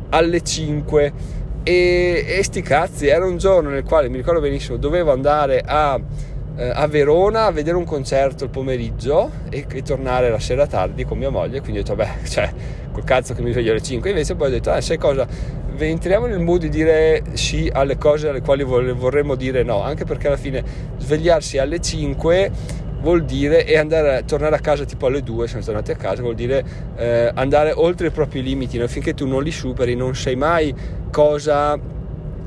alle 0.09 0.41
5 0.41 1.13
e, 1.63 2.25
e 2.27 2.43
sti 2.43 2.61
cazzi, 2.61 3.07
era 3.07 3.25
un 3.25 3.37
giorno 3.37 3.69
nel 3.69 3.83
quale 3.83 4.09
mi 4.09 4.17
ricordo 4.17 4.41
benissimo, 4.41 4.77
dovevo 4.77 5.11
andare 5.11 5.61
a, 5.63 5.99
eh, 6.57 6.71
a 6.73 6.87
Verona 6.87 7.45
a 7.45 7.51
vedere 7.51 7.77
un 7.77 7.85
concerto 7.85 8.43
il 8.43 8.49
pomeriggio 8.49 9.29
e, 9.49 9.65
e, 9.71 9.81
tornare 9.83 10.29
la 10.29 10.39
sera 10.39 10.65
tardi 10.65 11.05
con 11.05 11.19
mia 11.19 11.29
moglie, 11.29 11.61
quindi 11.61 11.79
ho 11.79 11.83
detto, 11.83 11.95
beh, 11.95 12.25
cioè, 12.27 12.51
col 12.91 13.03
cazzo 13.03 13.35
che 13.35 13.43
mi 13.43 13.51
sveglio 13.51 13.71
alle 13.71 13.81
5, 13.81 14.09
invece 14.09 14.35
poi 14.35 14.47
ho 14.47 14.51
detto, 14.51 14.71
ah, 14.71 14.81
sai 14.81 14.97
cosa, 14.97 15.27
entriamo 15.77 16.25
nel 16.25 16.39
mood 16.39 16.61
di 16.61 16.69
dire 16.69 17.21
sì 17.33 17.69
alle 17.71 17.97
cose 17.97 18.29
alle 18.29 18.41
quali 18.41 18.63
vorremmo 18.63 19.35
dire 19.35 19.61
no, 19.63 19.81
anche 19.81 20.05
perché 20.05 20.27
alla 20.27 20.37
fine 20.37 20.63
svegliarsi 20.97 21.57
alle 21.57 21.79
5 21.79 22.51
vuol 23.05 23.23
dire 23.23 23.67
e 23.67 23.77
andare, 23.77 24.23
tornare 24.25 24.55
a 24.55 24.59
casa 24.59 24.83
tipo 24.83 25.05
alle 25.05 25.21
2 25.21 25.47
siamo 25.47 25.63
tornati 25.63 25.91
a 25.91 25.95
casa 25.95 26.23
vuol 26.23 26.33
dire 26.33 26.65
eh, 26.95 27.31
andare 27.35 27.71
oltre 27.71 28.07
i 28.07 28.09
propri 28.09 28.41
limiti 28.41 28.79
no? 28.79 28.87
finché 28.87 29.13
tu 29.13 29.27
non 29.27 29.43
li 29.43 29.51
superi 29.51 29.95
non 29.95 30.15
sai 30.15 30.35
mai 30.35 30.73
cosa 31.11 31.79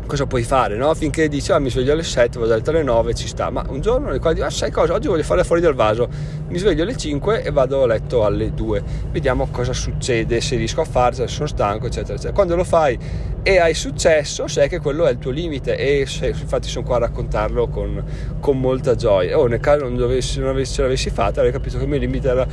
cosa 0.08 0.26
puoi 0.26 0.42
fare, 0.42 0.74
no? 0.76 0.92
Finché 0.94 1.28
dici, 1.28 1.52
ah, 1.52 1.60
mi 1.60 1.70
sveglio 1.70 1.92
alle 1.92 2.02
7, 2.02 2.38
vado 2.38 2.52
a 2.52 2.56
letto 2.56 2.70
alle 2.70 2.82
9, 2.82 3.14
ci 3.14 3.28
sta, 3.28 3.50
ma 3.50 3.64
un 3.68 3.80
giorno 3.80 4.08
nel 4.08 4.18
quale 4.18 4.34
dico, 4.34 4.46
ah, 4.46 4.50
sai 4.50 4.72
cosa, 4.72 4.94
oggi 4.94 5.06
voglio 5.06 5.22
fare 5.22 5.44
fuori 5.44 5.60
dal 5.60 5.74
vaso, 5.74 6.08
mi 6.48 6.58
sveglio 6.58 6.82
alle 6.82 6.96
5 6.96 7.42
e 7.42 7.50
vado 7.50 7.82
a 7.82 7.86
letto 7.86 8.24
alle 8.24 8.52
2, 8.52 8.82
vediamo 9.12 9.46
cosa 9.52 9.72
succede, 9.72 10.40
se 10.40 10.56
riesco 10.56 10.80
a 10.80 10.84
farcela, 10.84 11.28
se 11.28 11.34
sono 11.34 11.46
stanco, 11.46 11.86
eccetera, 11.86 12.14
eccetera. 12.14 12.32
Quando 12.32 12.56
lo 12.56 12.64
fai 12.64 12.98
e 13.42 13.58
hai 13.58 13.74
successo, 13.74 14.48
sai 14.48 14.68
che 14.68 14.80
quello 14.80 15.06
è 15.06 15.10
il 15.10 15.18
tuo 15.18 15.30
limite 15.30 15.76
e 15.76 16.06
se, 16.06 16.28
infatti 16.28 16.68
sono 16.68 16.84
qua 16.84 16.96
a 16.96 17.00
raccontarlo 17.00 17.68
con, 17.68 18.02
con 18.40 18.58
molta 18.58 18.94
gioia. 18.94 19.38
O 19.38 19.46
nel 19.46 19.60
caso 19.60 19.84
non, 19.84 19.96
dovessi, 19.96 20.40
non 20.40 20.48
avessi, 20.48 20.74
ce 20.74 20.82
l'avessi 20.82 21.10
fatta, 21.10 21.40
avrei 21.40 21.52
capito 21.52 21.76
che 21.76 21.84
il 21.84 21.88
mio 21.88 21.98
limite 21.98 22.28
era 22.28 22.46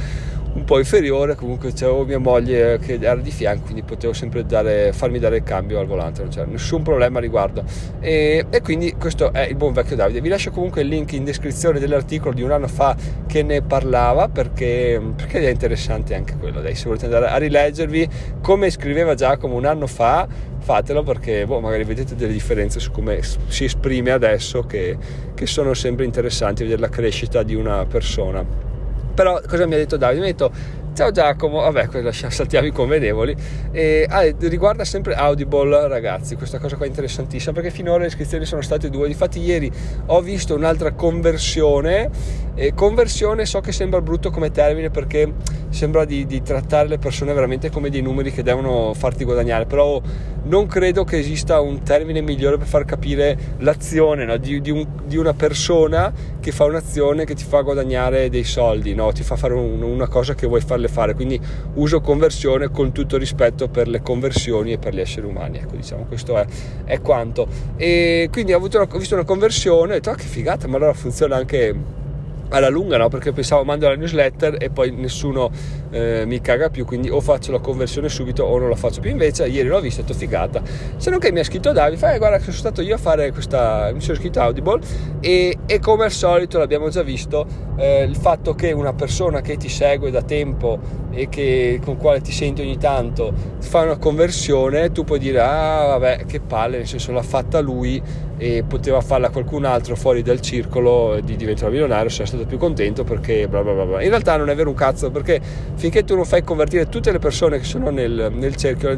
po' 0.66 0.80
inferiore, 0.80 1.36
comunque 1.36 1.72
c'avevo 1.74 2.06
mia 2.06 2.18
moglie 2.18 2.80
che 2.80 2.98
era 3.00 3.16
di 3.16 3.32
fianco, 3.32 3.66
quindi 3.66 3.84
potevo 3.84 4.14
sempre 4.14 4.46
dare, 4.46 4.92
farmi 4.94 5.20
dare 5.20 5.38
il 5.38 5.44
cambio 5.44 5.80
al 5.80 5.86
volante, 5.86 6.22
non 6.22 6.32
c'era 6.32 6.46
nessun 6.46 6.82
problema 6.82 7.20
a 7.20 7.22
riguardo. 7.22 7.64
E, 8.00 8.46
e, 8.50 8.62
quindi 8.62 8.96
questo 9.00 9.32
è 9.32 9.48
il 9.48 9.56
buon 9.56 9.74
vecchio 9.74 9.96
Davide. 9.96 10.22
Vi 10.22 10.28
lascio 10.28 10.52
comunque 10.52 10.82
il 10.82 10.88
link 10.88 11.14
in 11.14 11.24
descrizione 11.24 11.80
dell'articolo 11.80 12.34
di 12.34 12.42
un 12.42 12.52
anno 12.52 12.68
fa 12.68 12.96
che 13.28 13.44
ne 13.44 13.62
parlava 13.62 14.28
perché, 14.28 15.00
perché 15.16 15.40
è 15.40 15.50
interessante 15.50 16.16
anche 16.16 16.36
quello. 16.38 16.62
Dai, 16.62 16.76
se 16.76 16.86
volete 16.86 17.06
andare 17.06 17.28
a 17.28 17.38
rileggervi 17.38 18.10
come 18.42 18.70
scriveva 18.72 19.14
Giacomo 19.14 19.56
un 19.56 19.66
anno 19.66 19.88
fa, 19.88 20.28
fatelo 20.58 21.04
perché 21.04 21.46
boh, 21.46 21.60
magari 21.60 21.84
vedete 21.84 22.16
delle 22.16 22.34
differenze 22.34 22.80
su 22.80 22.90
come 22.90 23.20
si 23.22 23.66
esprime 23.66 24.12
adesso 24.12 24.64
che, 24.64 24.98
che 25.36 25.46
sono 25.46 25.76
sempre 25.76 26.06
interessanti 26.06 26.64
vedere 26.64 26.82
la 26.82 26.90
crescita 26.90 27.44
di 27.44 27.54
una 27.54 27.86
persona. 27.86 28.75
Però 29.16 29.42
cosa 29.48 29.66
mi 29.66 29.74
ha 29.74 29.78
detto 29.78 29.98
Davide? 29.98 30.20
Mi 30.20 30.28
ha 30.28 30.32
detto 30.32 30.52
ciao 30.96 31.12
Giacomo, 31.12 31.60
vabbè, 31.60 32.12
saltiamo 32.12 32.66
i 32.66 32.72
convenevoli. 32.72 33.36
E, 33.72 34.06
ah, 34.10 34.24
riguarda 34.40 34.86
sempre 34.86 35.14
Audible, 35.14 35.90
ragazzi, 35.90 36.38
questa 36.38 36.58
cosa 36.58 36.78
qua 36.78 36.86
è 36.86 36.88
interessantissima 36.88 37.52
perché 37.52 37.70
finora 37.70 38.00
le 38.00 38.08
iscrizioni 38.08 38.46
sono 38.46 38.62
state 38.62 38.90
due. 38.90 39.08
Difatti, 39.08 39.42
ieri 39.42 39.70
ho 40.06 40.22
visto 40.22 40.56
un'altra 40.56 40.94
conversione. 40.94 42.10
E 42.58 42.74
conversione 42.74 43.46
so 43.46 43.60
che 43.60 43.74
sembra 43.74 44.00
brutto 44.00 44.30
come 44.30 44.50
termine 44.50 44.90
perché 44.90 45.34
sembra 45.76 46.06
di, 46.06 46.26
di 46.26 46.42
trattare 46.42 46.88
le 46.88 46.98
persone 46.98 47.34
veramente 47.34 47.70
come 47.70 47.90
dei 47.90 48.02
numeri 48.02 48.32
che 48.32 48.44
devono 48.44 48.94
farti 48.94 49.26
guadagnare, 49.26 49.66
però 49.66 50.02
non 50.46 50.68
credo 50.68 51.04
che 51.04 51.18
esista 51.18 51.60
un 51.60 51.84
termine 51.84 52.22
migliore 52.22 52.58
per 52.58 52.68
far 52.68 52.86
capire 52.86 53.38
l'azione 53.58 54.26
no? 54.26 54.38
di, 54.38 54.62
di, 54.62 54.72
un, 54.72 54.88
di, 55.06 55.18
una 55.18 55.34
persona 55.34 56.14
che 56.40 56.52
fa 56.52 56.66
un'azione 56.66 57.26
che 57.26 57.34
ti 57.34 57.44
fa 57.44 57.62
guadagnare 57.62 58.30
dei 58.30 58.44
soldi, 58.44 58.94
no? 58.94 59.12
ti 59.12 59.24
fa 59.24 59.36
fare 59.36 59.54
un, 59.54 59.82
una 59.82 60.08
cosa 60.08 60.34
che 60.34 60.48
vuoi 60.48 60.62
farle 60.62 60.85
fare. 60.88 61.14
Quindi 61.14 61.40
uso 61.76 62.02
conversione 62.02 62.70
con 62.70 62.92
tutto 62.92 63.18
rispetto 63.18 63.68
per 63.68 63.88
le 63.88 64.02
conversioni 64.02 64.74
e 64.74 64.78
per 64.78 64.94
gli 64.94 65.00
esseri 65.00 65.26
umani. 65.26 65.58
Ecco, 65.58 65.76
diciamo, 65.76 66.06
questo 66.06 66.38
è, 66.38 66.46
è 66.86 67.02
quanto. 67.02 67.48
E 67.76 68.30
quindi 68.32 68.54
ho, 68.54 68.60
una, 68.60 68.88
ho 68.92 68.98
visto 68.98 69.16
una 69.16 69.26
conversione 69.26 69.94
e 69.94 69.96
ho 69.96 70.00
detto, 70.00 70.10
ah, 70.12 70.16
che 70.16 70.26
figata, 70.26 70.68
ma 70.68 70.78
allora 70.78 70.94
funziona 70.94 71.36
anche 71.36 72.04
alla 72.50 72.70
lunga 72.70 72.98
no 72.98 73.10
perché 73.10 73.32
pensavo 73.32 73.64
mando 73.64 73.88
la 73.88 73.96
newsletter 73.96 74.58
e 74.60 74.70
poi 74.70 74.92
nessuno 74.92 75.50
eh, 75.96 76.26
mi 76.26 76.42
caga 76.42 76.70
più 76.70 76.84
quindi 76.84 77.10
o 77.10 77.22
faccio 77.22 77.54
la 77.54 77.60
conversione 77.60 78.10
subito 78.10 78.44
o 78.44 78.60
non 78.60 78.68
la 78.70 78.76
faccio 78.76 79.00
più. 79.00 79.10
Invece 79.10 79.48
ieri 79.48 79.70
l'ho 79.70 79.80
vista, 79.80 80.04
è 80.06 80.14
figata. 80.14 80.62
Se 80.98 81.10
non 81.10 81.20
che 81.20 81.32
mi 81.32 81.40
ha 81.40 81.44
scritto 81.44 81.72
Davide 81.72 81.98
fa 81.98 82.14
eh, 82.14 82.18
guarda 82.18 82.38
che 82.38 82.44
sono 82.44 82.58
stato 82.58 82.82
io 82.82 82.96
a 82.96 82.98
fare 82.98 83.32
questa 83.32 83.92
mi 83.94 84.02
sono 84.02 84.18
scritto 84.18 84.42
Audible 84.42 84.82
e, 85.22 85.58
e 85.66 85.80
come 85.80 86.04
al 86.04 86.12
solito 86.12 86.58
l'abbiamo 86.58 86.90
già 86.90 87.02
visto 87.02 87.46
eh, 87.78 88.04
il 88.04 88.16
fatto 88.18 88.54
che 88.56 88.74
una 88.74 88.94
persona 88.94 89.40
che 89.40 89.56
ti 89.56 89.70
segue 89.70 90.12
da 90.12 90.22
tempo 90.22 91.04
e 91.12 91.30
che, 91.30 91.80
con 91.84 91.96
quale 91.96 92.20
ti 92.20 92.34
senti 92.34 92.62
ogni 92.62 92.78
tanto 92.78 93.34
fa 93.60 93.82
una 93.82 93.98
conversione 93.98 94.92
tu 94.92 95.06
puoi 95.06 95.20
dire 95.20 95.40
ah 95.40 95.86
vabbè 95.98 96.26
che 96.26 96.42
palle 96.42 96.78
nel 96.78 96.88
senso 96.88 97.14
l'ha 97.14 97.22
fatta 97.22 97.62
lui 97.62 98.02
e 98.38 98.64
poteva 98.68 99.00
farla 99.00 99.30
qualcun 99.30 99.64
altro 99.64 99.96
fuori 99.96 100.22
dal 100.22 100.42
circolo 100.42 101.20
di 101.24 101.36
diventare 101.36 101.72
milionario 101.72 102.10
sarà 102.10 102.26
stato 102.26 102.46
più 102.46 102.58
contento 102.58 103.04
perché 103.04 103.48
bla 103.48 103.62
bla 103.62 103.86
bla. 103.86 104.04
In 104.04 104.10
realtà 104.10 104.36
non 104.36 104.50
è 104.50 104.56
vero 104.56 104.70
un 104.70 104.76
cazzo 104.76 105.10
perché 105.10 105.40
finché 105.86 106.04
tu 106.04 106.16
non 106.16 106.26
fai 106.26 106.44
convertire 106.44 106.90
tutte 106.90 107.12
le 107.12 107.20
persone 107.20 107.60
che 107.60 107.64
sono 107.64 107.92
nel, 107.92 108.32
nel 108.34 108.56
cerchio 108.56 108.98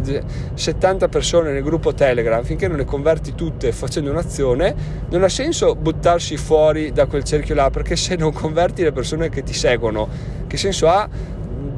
70 0.54 1.10
persone 1.10 1.52
nel 1.52 1.62
gruppo 1.62 1.94
telegram 1.94 2.42
finché 2.44 2.70
non 2.70 2.78
le 2.78 2.86
converti 2.86 3.36
tutte 3.36 3.74
facendo 3.74 4.10
un'azione 4.10 4.74
non 5.10 5.22
ha 5.22 5.28
senso 5.28 5.76
buttarsi 5.76 6.38
fuori 6.38 6.94
da 6.94 7.06
quel 7.06 7.26
cerchio 7.26 7.56
là 7.56 7.70
perché 7.70 7.98
se 7.98 8.16
non 8.16 8.32
converti 8.32 8.84
le 8.84 8.94
persone 8.94 9.28
che 9.28 9.44
ti 9.44 9.54
seguono 9.54 10.08
che 10.48 10.56
senso 10.56 10.88
ha 10.88 11.10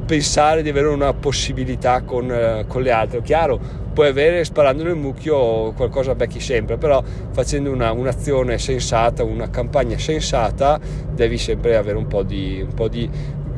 pensare 0.06 0.62
di 0.62 0.68
avere 0.68 0.88
una 0.88 1.12
possibilità 1.12 2.02
con, 2.02 2.32
eh, 2.32 2.64
con 2.66 2.82
le 2.82 2.90
altre. 2.90 3.22
Chiaro, 3.22 3.60
puoi 3.92 4.08
avere 4.08 4.44
sparando 4.44 4.82
nel 4.82 4.96
mucchio 4.96 5.70
qualcosa 5.70 6.16
becchi 6.16 6.40
sempre, 6.40 6.78
però 6.78 7.00
facendo 7.30 7.70
una, 7.70 7.92
un'azione 7.92 8.58
sensata, 8.58 9.22
una 9.22 9.50
campagna 9.50 9.96
sensata, 9.98 10.80
devi 11.14 11.38
sempre 11.38 11.76
avere 11.76 11.96
un 11.96 12.08
po' 12.08 12.24
di, 12.24 12.60
un 12.60 12.74
po' 12.74 12.88
di 12.88 13.08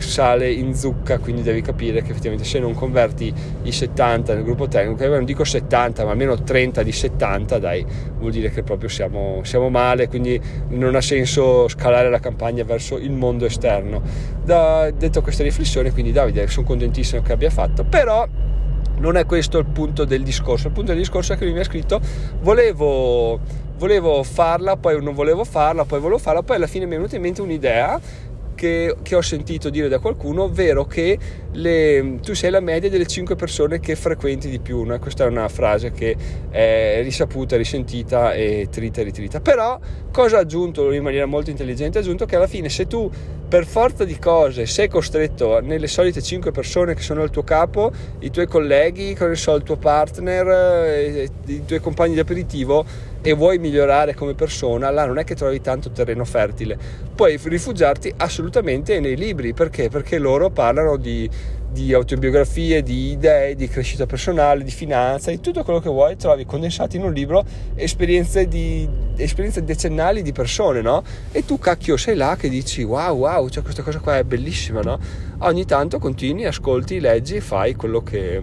sale 0.03 0.51
in 0.51 0.75
zucca, 0.75 1.19
quindi 1.19 1.43
devi 1.43 1.63
capire 1.63 2.03
che 2.03 2.11
effettivamente 2.11 2.45
se 2.47 2.59
non 2.59 2.75
converti 2.75 3.33
i 3.63 3.73
70 3.73 4.35
nel 4.35 4.45
gruppo 4.45 4.69
tecnico, 4.69 5.07
non 5.07 5.25
dico 5.25 5.45
70, 5.45 6.05
ma 6.05 6.11
almeno 6.11 6.43
30 6.43 6.83
di 6.83 6.93
70, 6.93 7.59
dai, 7.59 7.85
vuol 8.19 8.31
dire 8.31 8.51
che 8.51 8.63
proprio 8.63 8.89
siamo, 8.89 9.41
siamo 9.45 9.69
male, 9.71 10.09
quindi 10.09 10.41
non 10.69 10.95
ha 10.95 11.01
senso 11.01 11.69
scalare 11.69 12.11
la 12.11 12.21
campagna 12.21 12.65
verso 12.65 12.99
il 12.99 13.13
mondo 13.13 13.47
esterno. 13.47 14.03
Da, 14.45 14.91
detto 14.91 15.23
queste 15.23 15.43
riflessioni, 15.43 15.91
quindi 15.91 16.13
Davide, 16.13 16.47
sono 16.49 16.67
contentissimo 16.67 17.23
che 17.23 17.33
abbia 17.33 17.51
fatto, 17.51 17.85
però 17.85 18.27
non 18.99 19.17
è 19.17 19.27
questo 19.27 19.59
il 19.59 19.67
punto 19.67 20.05
del 20.05 20.23
discorso. 20.23 20.69
Il 20.69 20.73
punto 20.73 20.93
del 20.93 21.01
discorso 21.01 21.33
è 21.33 21.37
che 21.37 21.45
lui 21.45 21.55
mi 21.55 21.61
ha 21.61 21.65
scritto: 21.65 22.01
volevo, 22.41 23.41
volevo 23.77 24.23
farla, 24.23 24.77
poi 24.77 25.03
non 25.03 25.15
volevo 25.15 25.45
farla, 25.45 25.85
poi 25.85 26.01
volevo 26.01 26.19
farla, 26.19 26.43
poi 26.43 26.57
alla 26.57 26.67
fine 26.67 26.87
mi 26.87 26.93
è 26.93 26.97
venuta 26.97 27.17
in 27.17 27.23
mente 27.23 27.43
un'idea 27.43 28.01
che, 28.63 28.95
che, 29.03 29.17
ho 29.17 29.23
sentito 29.23 29.71
dire 29.71 29.89
da 29.89 29.99
qualcuno, 29.99 30.45
ovvero 30.45 30.85
che 30.85 31.19
le, 31.51 32.21
tu 32.23 32.33
sei 32.33 32.53
la 32.53 32.61
media 32.61 32.89
delle 32.89 33.07
5 33.07 33.35
persone 33.35 33.81
che 33.81 33.97
frequenti 33.97 34.49
di 34.49 34.61
più. 34.61 34.85
No? 34.85 34.97
Questa 35.01 35.25
è 35.25 35.27
una 35.27 35.49
frase 35.49 35.91
che 35.91 36.17
è 36.49 37.01
risaputa, 37.03 37.57
risentita 37.57 38.33
e 38.35 38.69
trita 38.71 39.01
e 39.01 39.05
ritrita. 39.05 39.41
Però 39.41 39.81
cosa 40.13 40.37
ha 40.37 40.41
aggiunto 40.41 40.93
in 40.93 41.03
maniera 41.03 41.27
molto 41.27 41.51
intelligente? 41.51 41.99
Ha 41.99 42.03
aggiunto 42.03 42.25
che 42.25 42.37
alla 42.37 42.47
fine 42.47 42.69
se 42.69 42.87
tu 42.87 43.11
per 43.49 43.67
forza 43.67 44.05
di 44.05 44.17
cose 44.19 44.65
sei 44.65 44.89
costretto 44.89 45.61
nelle 45.61 45.89
solite 45.89 46.23
5 46.23 46.53
persone 46.53 46.95
che 46.95 47.03
sono 47.03 47.23
al 47.23 47.31
tuo 47.31 47.43
capo, 47.43 47.91
i 48.21 48.31
tuoi 48.31 48.47
colleghi, 48.47 49.17
so, 49.33 49.57
il 49.57 49.65
tuo 49.65 49.77
partner, 49.77 50.47
eh, 50.87 51.29
i 51.47 51.65
tuoi 51.65 51.81
compagni 51.81 52.15
di 52.15 52.21
aperitivo, 52.21 52.85
e 53.23 53.33
vuoi 53.35 53.59
migliorare 53.59 54.15
come 54.15 54.35
persona, 54.35 54.91
là 54.91 55.07
non 55.07 55.19
è 55.19 55.25
che 55.25 55.37
trovi 55.37 55.61
tanto 55.61 55.91
terreno 55.91 56.25
fertile. 56.25 56.77
Puoi 57.15 57.39
rifugiarti 57.41 58.13
assolutamente 58.17 58.99
nei 58.99 59.17
libri, 59.17 59.55
perché? 59.55 59.89
Perché 59.89 60.19
loro 60.19 60.51
parlano 60.51 60.97
di, 60.97 61.31
di 61.71 61.93
autobiografie, 61.95 62.83
di 62.83 63.13
idee, 63.13 63.55
di 63.55 63.69
crescita 63.69 64.07
personale, 64.07 64.65
di 64.65 64.73
finanza, 64.73 65.31
di 65.31 65.41
tutto 65.41 65.63
quello 65.63 65.79
che 65.79 65.89
vuoi, 65.89 66.17
trovi 66.17 66.45
condensati 66.45 66.97
in 66.97 67.05
un 67.05 67.13
libro 67.13 67.45
esperienze, 67.77 68.49
di, 68.49 68.89
esperienze 69.17 69.63
decennali 69.63 70.23
di 70.23 70.33
persone, 70.33 70.83
no? 70.83 71.05
E 71.31 71.45
tu 71.45 71.59
cacchio 71.59 71.97
sei 71.97 72.17
là 72.17 72.37
che 72.37 72.49
dici 72.49 72.83
wow 72.83 73.17
wow, 73.17 73.49
cioè 73.49 73.63
questa 73.63 73.83
cosa 73.83 74.01
qua 74.01 74.19
è 74.19 74.25
bellissima, 74.25 74.81
no? 74.81 74.99
Ogni 75.39 75.65
tanto 75.65 75.99
continui, 75.99 76.45
ascolti, 76.45 76.99
leggi 76.99 77.37
e 77.37 77.41
fai 77.41 77.75
quello 77.77 78.03
che 78.03 78.43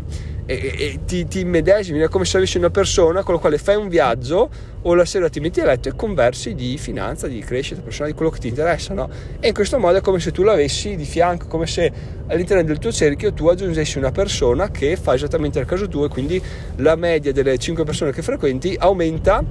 e, 0.50 0.74
e 0.78 1.00
ti, 1.06 1.28
ti 1.28 1.42
immedesimi, 1.42 2.00
è 2.00 2.08
come 2.08 2.26
se 2.26 2.38
avessi 2.38 2.58
una 2.58 2.72
persona 2.72 3.22
con 3.22 3.36
la 3.36 3.40
quale 3.40 3.60
fai 3.60 3.76
un 3.76 3.88
viaggio 3.88 4.50
o 4.82 4.96
la 4.96 5.06
sera 5.06 5.30
ti 5.30 5.40
metti 5.40 5.62
a 5.62 5.66
letto 5.66 5.90
e 5.90 5.96
conversi 5.96 6.56
di 6.56 6.76
finanza, 6.80 7.28
di 7.28 7.40
crescita 7.42 7.82
personale, 7.82 8.14
di 8.14 8.18
quello 8.18 8.32
che 8.32 8.40
ti 8.40 8.48
interessa, 8.48 8.96
no? 8.96 9.08
E 9.40 9.50
in 9.50 9.54
questo 9.54 9.78
modo 9.78 10.00
è 10.00 10.02
come 10.02 10.20
se 10.20 10.32
tu 10.32 10.42
l'avessi 10.42 10.96
di 10.96 11.06
fianco, 11.06 11.46
come 11.46 11.68
se 11.68 11.92
all'interno 12.26 12.64
del 12.64 12.80
tuo 12.80 12.92
cerchio 12.92 13.32
tu 13.32 13.48
aggiungessi 13.48 14.00
una 14.00 14.12
persona 14.12 14.72
che 14.72 14.96
fa 14.96 15.14
esattamente 15.14 15.60
il 15.60 15.66
caso 15.66 15.88
tuo 15.88 16.06
e 16.06 16.10
quindi 16.10 16.42
la 16.78 16.96
media 16.96 17.32
delle 17.32 17.56
5 17.56 17.84
persone 17.84 18.12
che 18.12 18.24
frequenti 18.24 18.76
aumenta 18.80 19.44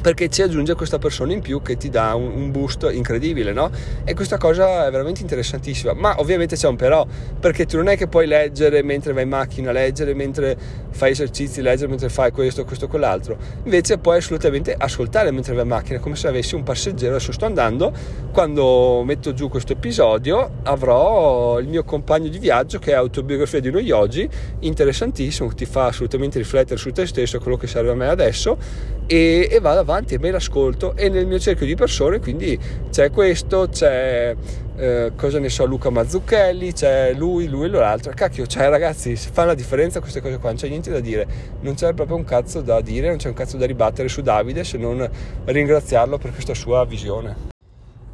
perché 0.00 0.28
ci 0.28 0.42
aggiunge 0.42 0.74
questa 0.74 0.98
persona 0.98 1.32
in 1.32 1.40
più 1.40 1.60
che 1.60 1.76
ti 1.76 1.88
dà 1.90 2.14
un, 2.14 2.50
boost 2.50 2.88
incredibile, 2.90 3.52
no? 3.52 3.70
E 4.04 4.14
questa 4.14 4.38
cosa 4.38 4.86
è 4.86 4.90
veramente 4.90 5.20
interessantissima. 5.20 5.92
Ma 5.92 6.14
ovviamente 6.18 6.56
c'è 6.56 6.68
un 6.68 6.76
però, 6.76 7.06
perché 7.38 7.66
tu 7.66 7.76
non 7.76 7.88
è 7.88 7.96
che 7.96 8.06
puoi 8.06 8.26
leggere 8.26 8.82
mentre 8.82 9.12
vai 9.12 9.24
in 9.24 9.28
macchina, 9.28 9.72
leggere 9.72 10.14
mentre 10.14 10.56
fai 10.90 11.10
esercizi, 11.10 11.60
leggere 11.60 11.88
mentre 11.88 12.08
fai 12.08 12.30
questo, 12.30 12.64
questo, 12.64 12.86
quell'altro. 12.88 13.36
Invece 13.64 13.98
puoi 13.98 14.18
assolutamente 14.18 14.74
ascoltare 14.76 15.30
mentre 15.30 15.52
vai 15.54 15.62
in 15.62 15.68
macchina, 15.68 15.98
come 15.98 16.16
se 16.16 16.28
avessi 16.28 16.54
un 16.54 16.62
passeggero. 16.62 17.16
Adesso 17.16 17.32
sto 17.32 17.44
andando, 17.44 17.92
quando 18.32 19.02
metto 19.04 19.34
giù 19.34 19.48
questo 19.48 19.72
episodio 19.72 20.50
avrò 20.62 21.58
il 21.58 21.68
mio 21.68 21.84
compagno 21.84 22.28
di 22.28 22.38
viaggio 22.38 22.78
che 22.78 22.92
è 22.92 22.94
autobiografia 22.94 23.60
di 23.60 23.68
uno 23.68 23.80
yogi, 23.80 24.28
interessantissimo, 24.60 25.52
ti 25.54 25.66
fa 25.66 25.86
assolutamente 25.86 26.38
riflettere 26.38 26.78
su 26.78 26.90
te 26.92 27.06
stesso, 27.06 27.38
quello 27.40 27.56
che 27.56 27.66
serve 27.66 27.90
a 27.90 27.94
me 27.94 28.08
adesso, 28.08 28.56
e, 29.06 29.48
e 29.50 29.60
vado 29.60 29.80
avanti 29.80 29.87
e 29.88 30.18
me 30.18 30.30
l'ascolto 30.30 30.94
e 30.94 31.08
nel 31.08 31.26
mio 31.26 31.38
cerchio 31.38 31.64
di 31.64 31.74
persone 31.74 32.20
quindi 32.20 32.58
c'è 32.90 33.10
questo, 33.10 33.68
c'è 33.70 34.36
eh, 34.76 35.12
cosa 35.16 35.38
ne 35.38 35.48
so 35.48 35.64
Luca 35.64 35.88
Mazzucchelli, 35.88 36.72
c'è 36.74 37.14
lui, 37.14 37.48
lui 37.48 37.64
e 37.64 37.68
l'altro, 37.68 38.12
cacchio, 38.14 38.46
cioè 38.46 38.68
ragazzi 38.68 39.16
fa 39.16 39.44
la 39.46 39.54
differenza 39.54 40.00
queste 40.00 40.20
cose 40.20 40.36
qua, 40.36 40.50
non 40.50 40.58
c'è 40.58 40.68
niente 40.68 40.90
da 40.90 41.00
dire, 41.00 41.26
non 41.60 41.74
c'è 41.74 41.94
proprio 41.94 42.16
un 42.16 42.24
cazzo 42.24 42.60
da 42.60 42.82
dire, 42.82 43.08
non 43.08 43.16
c'è 43.16 43.28
un 43.28 43.34
cazzo 43.34 43.56
da 43.56 43.64
ribattere 43.64 44.08
su 44.08 44.20
Davide 44.20 44.62
se 44.62 44.76
non 44.76 45.08
ringraziarlo 45.46 46.18
per 46.18 46.32
questa 46.32 46.52
sua 46.52 46.84
visione 46.84 47.56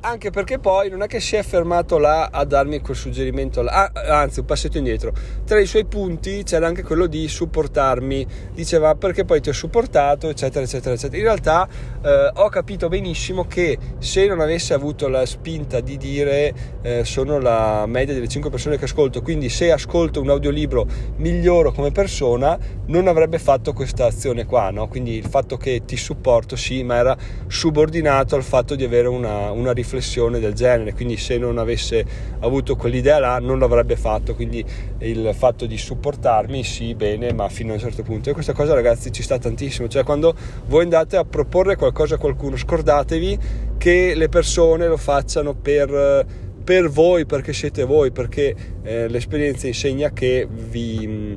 anche 0.04 0.28
perché 0.30 0.58
poi 0.58 0.90
non 0.90 1.02
è 1.02 1.06
che 1.06 1.18
si 1.18 1.34
è 1.34 1.42
fermato 1.42 1.96
là 1.96 2.28
a 2.30 2.44
darmi 2.44 2.80
quel 2.80 2.94
suggerimento 2.96 3.62
là. 3.62 3.90
Ah, 3.94 4.20
anzi 4.20 4.40
un 4.40 4.44
passetto 4.44 4.76
indietro 4.76 5.12
tra 5.44 5.58
i 5.58 5.64
suoi 5.64 5.86
punti 5.86 6.42
c'era 6.42 6.66
anche 6.66 6.82
quello 6.82 7.06
di 7.06 7.26
supportarmi 7.26 8.26
diceva 8.52 8.94
perché 8.96 9.24
poi 9.24 9.40
ti 9.40 9.48
ho 9.48 9.54
supportato 9.54 10.28
eccetera 10.28 10.64
eccetera 10.64 10.94
eccetera 10.94 11.16
in 11.16 11.24
realtà 11.24 11.66
eh, 12.02 12.30
ho 12.34 12.48
capito 12.50 12.88
benissimo 12.88 13.46
che 13.46 13.78
se 13.98 14.26
non 14.26 14.40
avesse 14.40 14.74
avuto 14.74 15.08
la 15.08 15.24
spinta 15.24 15.80
di 15.80 15.96
dire 15.96 16.52
eh, 16.82 17.04
sono 17.04 17.38
la 17.38 17.86
media 17.86 18.12
delle 18.12 18.28
5 18.28 18.50
persone 18.50 18.76
che 18.76 18.84
ascolto 18.84 19.22
quindi 19.22 19.48
se 19.48 19.72
ascolto 19.72 20.20
un 20.20 20.28
audiolibro 20.28 20.86
miglioro 21.16 21.72
come 21.72 21.92
persona 21.92 22.58
non 22.88 23.08
avrebbe 23.08 23.38
fatto 23.38 23.72
questa 23.72 24.04
azione 24.04 24.44
qua 24.44 24.70
no? 24.70 24.86
quindi 24.86 25.16
il 25.16 25.26
fatto 25.26 25.56
che 25.56 25.82
ti 25.86 25.96
supporto 25.96 26.56
sì 26.56 26.82
ma 26.82 26.96
era 26.96 27.16
subordinato 27.46 28.36
al 28.36 28.42
fatto 28.42 28.74
di 28.74 28.84
avere 28.84 29.08
una, 29.08 29.50
una 29.50 29.72
riflessione 29.72 29.92
riflessione 29.94 30.40
del 30.40 30.54
genere, 30.54 30.92
quindi 30.92 31.16
se 31.16 31.38
non 31.38 31.58
avesse 31.58 32.04
avuto 32.40 32.74
quell'idea 32.76 33.18
là 33.18 33.38
non 33.38 33.58
l'avrebbe 33.58 33.96
fatto, 33.96 34.34
quindi 34.34 34.64
il 34.98 35.30
fatto 35.34 35.66
di 35.66 35.78
supportarmi 35.78 36.64
sì, 36.64 36.94
bene, 36.94 37.32
ma 37.32 37.48
fino 37.48 37.70
a 37.70 37.74
un 37.74 37.80
certo 37.80 38.02
punto. 38.02 38.30
E 38.30 38.32
questa 38.32 38.52
cosa 38.52 38.74
ragazzi 38.74 39.12
ci 39.12 39.22
sta 39.22 39.38
tantissimo, 39.38 39.88
cioè 39.88 40.02
quando 40.02 40.34
voi 40.66 40.82
andate 40.82 41.16
a 41.16 41.24
proporre 41.24 41.76
qualcosa 41.76 42.16
a 42.16 42.18
qualcuno, 42.18 42.56
scordatevi 42.56 43.38
che 43.78 44.14
le 44.14 44.28
persone 44.28 44.86
lo 44.88 44.96
facciano 44.96 45.54
per 45.54 46.42
per 46.64 46.88
voi, 46.88 47.26
perché 47.26 47.52
siete 47.52 47.84
voi, 47.84 48.10
perché 48.10 48.54
eh, 48.82 49.06
l'esperienza 49.08 49.66
insegna 49.66 50.12
che 50.12 50.48
vi 50.50 51.36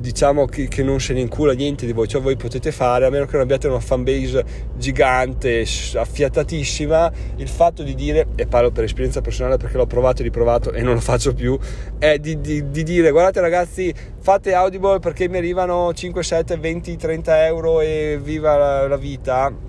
diciamo 0.00 0.46
che, 0.46 0.66
che, 0.68 0.82
non 0.82 0.98
se 1.00 1.12
ne 1.12 1.20
incula 1.20 1.52
niente 1.52 1.86
di 1.86 1.92
voi, 1.92 2.08
cioè 2.08 2.20
voi 2.20 2.36
potete 2.36 2.72
fare, 2.72 3.04
a 3.04 3.10
meno 3.10 3.26
che 3.26 3.32
non 3.32 3.42
abbiate 3.42 3.68
una 3.68 3.80
fanbase 3.80 4.44
gigante, 4.76 5.64
affiatatissima, 5.94 7.12
il 7.36 7.48
fatto 7.48 7.82
di 7.82 7.94
dire, 7.94 8.28
e 8.34 8.46
parlo 8.46 8.70
per 8.70 8.84
esperienza 8.84 9.20
personale 9.20 9.58
perché 9.58 9.76
l'ho 9.76 9.86
provato 9.86 10.22
e 10.22 10.24
riprovato 10.24 10.72
e 10.72 10.82
non 10.82 10.94
lo 10.94 11.00
faccio 11.00 11.34
più, 11.34 11.58
è 11.98 12.18
di, 12.18 12.40
di, 12.40 12.70
di 12.70 12.82
dire 12.82 13.10
guardate 13.10 13.40
ragazzi 13.40 13.92
fate 14.18 14.54
Audible 14.54 14.98
perché 14.98 15.28
mi 15.28 15.36
arrivano 15.36 15.92
5, 15.92 16.22
7, 16.22 16.56
20, 16.56 16.96
30 16.96 17.46
euro 17.46 17.80
e 17.80 18.18
viva 18.20 18.56
la, 18.56 18.88
la 18.88 18.96
vita 18.96 19.68